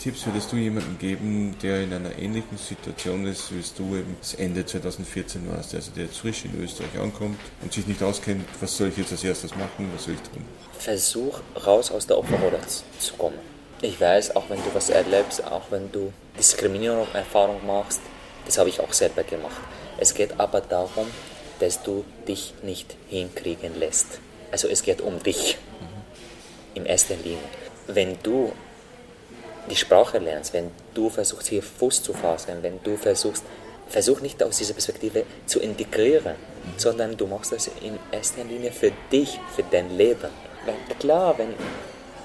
[0.00, 4.34] Tipps würdest du jemandem geben, der in einer ähnlichen Situation ist, wie du eben das
[4.34, 8.76] Ende 2014 warst, also der jetzt frisch in Österreich ankommt und sich nicht auskennt, was
[8.76, 10.44] soll ich jetzt als erstes machen, was soll ich tun?
[10.78, 12.58] Versuch raus aus der Opferrolle
[12.98, 13.38] zu kommen.
[13.80, 18.00] Ich weiß, auch wenn du was erlebst, auch wenn du Diskriminierung Erfahrung machst,
[18.46, 19.60] das habe ich auch selber gemacht.
[19.98, 21.06] Es geht aber darum,
[21.60, 24.18] dass du dich nicht hinkriegen lässt.
[24.50, 25.58] Also es geht um dich
[26.74, 27.38] in erster Linie.
[27.86, 28.52] Wenn du
[29.68, 33.44] die Sprache lernst, wenn du versuchst hier Fuß zu fassen, wenn du versuchst,
[33.88, 36.78] versuch nicht aus dieser Perspektive zu integrieren, mhm.
[36.78, 40.30] sondern du machst das in erster Linie für dich, für dein Leben.
[40.64, 41.54] Weil klar, wenn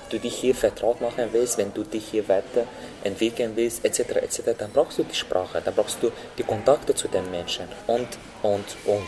[0.09, 4.71] du dich hier vertraut machen willst, wenn du dich hier weiterentwickeln willst, etc., etc., dann
[4.71, 8.07] brauchst du die Sprache, dann brauchst du die Kontakte zu den Menschen und,
[8.43, 9.07] und, und.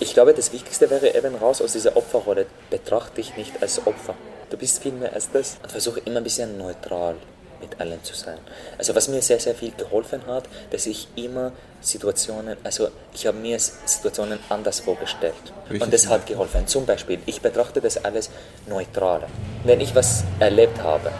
[0.00, 2.46] Ich glaube, das Wichtigste wäre eben raus aus dieser Opferrolle.
[2.70, 4.14] Betrachte dich nicht als Opfer.
[4.50, 5.56] Du bist viel mehr als das.
[5.62, 7.16] Und versuche immer ein bisschen neutral
[7.60, 8.38] mit allen zu sein.
[8.78, 13.38] Also was mir sehr, sehr viel geholfen hat, dass ich immer Situationen, also ich habe
[13.38, 15.34] mir Situationen anders vorgestellt.
[15.64, 15.82] Richtig.
[15.82, 16.68] Und das hat geholfen.
[16.68, 18.30] Zum Beispiel, ich betrachte das alles
[18.66, 19.26] neutral.
[19.64, 21.10] Wenn ich was erlebt habe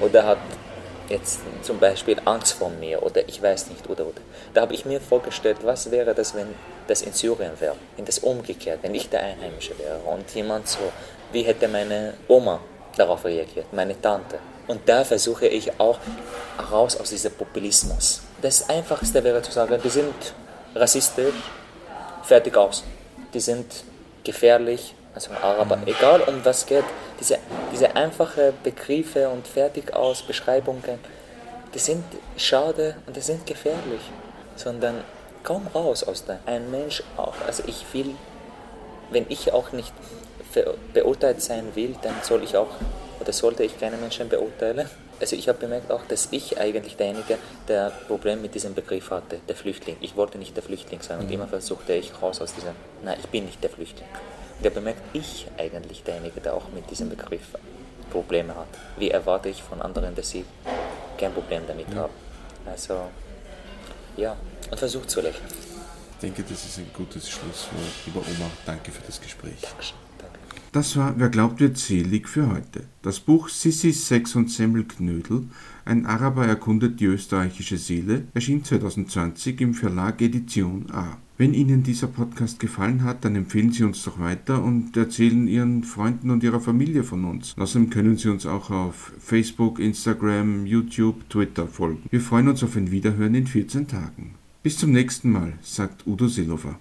[0.00, 0.38] oder hat
[1.08, 4.20] jetzt zum Beispiel Angst vor mir oder ich weiß nicht oder oder.
[4.52, 6.54] Da habe ich mir vorgestellt, was wäre das, wenn
[6.86, 10.92] das in Syrien wäre, wenn das umgekehrt, wenn ich der Einheimische wäre und jemand so,
[11.32, 12.60] wie hätte meine Oma
[12.96, 14.38] darauf reagiert, meine Tante.
[14.66, 15.98] Und da versuche ich auch
[16.70, 18.22] raus aus diesem Populismus.
[18.40, 20.14] Das Einfachste wäre zu sagen, die sind
[20.74, 21.34] rassistisch,
[22.22, 22.84] fertig aus.
[23.34, 23.66] Die sind
[24.22, 26.84] gefährlich, also Araber, egal um was geht,
[27.20, 27.38] diese,
[27.72, 30.98] diese einfachen Begriffe und fertig aus Beschreibungen,
[31.72, 32.04] die sind
[32.36, 34.02] schade und die sind gefährlich,
[34.56, 35.02] sondern
[35.42, 36.38] komm raus aus da.
[36.46, 38.14] Ein Mensch auch, also ich will,
[39.10, 39.92] wenn ich auch nicht
[40.92, 42.68] beurteilt sein will, dann soll ich auch
[43.20, 44.88] oder sollte ich keine Menschen beurteilen.
[45.20, 47.38] Also ich habe bemerkt auch, dass ich eigentlich derjenige,
[47.68, 49.96] der Problem mit diesem Begriff hatte, der Flüchtling.
[50.00, 51.34] Ich wollte nicht der Flüchtling sein und mhm.
[51.34, 54.08] immer versuchte ich raus aus diesem, nein, ich bin nicht der Flüchtling
[54.62, 57.42] der bemerkt ich eigentlich derjenige, der auch mit diesem Begriff
[58.10, 58.68] Probleme hat.
[58.96, 60.44] Wie erwarte ich von anderen, dass sie
[61.18, 61.96] kein Problem damit ja.
[62.02, 62.12] haben?
[62.66, 63.08] Also,
[64.16, 64.36] ja,
[64.70, 65.44] und versucht zu lächeln.
[65.46, 67.82] Ich denke, das ist ein gutes Schlusswort.
[68.06, 69.60] Lieber Oma, danke für das Gespräch.
[69.60, 69.98] Dankeschön.
[70.18, 70.38] Danke.
[70.72, 72.84] Das war Wer glaubt wird selig für heute.
[73.02, 75.48] Das Buch Sissis Sex und Semmelknödel,
[75.84, 81.18] ein Araber erkundet die österreichische Seele, erschien 2020 im Verlag Edition A.
[81.36, 85.82] Wenn Ihnen dieser Podcast gefallen hat, dann empfehlen Sie uns doch weiter und erzählen Ihren
[85.82, 87.54] Freunden und Ihrer Familie von uns.
[87.58, 92.04] Außerdem können Sie uns auch auf Facebook, Instagram, YouTube, Twitter folgen.
[92.10, 94.34] Wir freuen uns auf ein Wiederhören in 14 Tagen.
[94.62, 96.78] Bis zum nächsten Mal, sagt Udo Seelofer.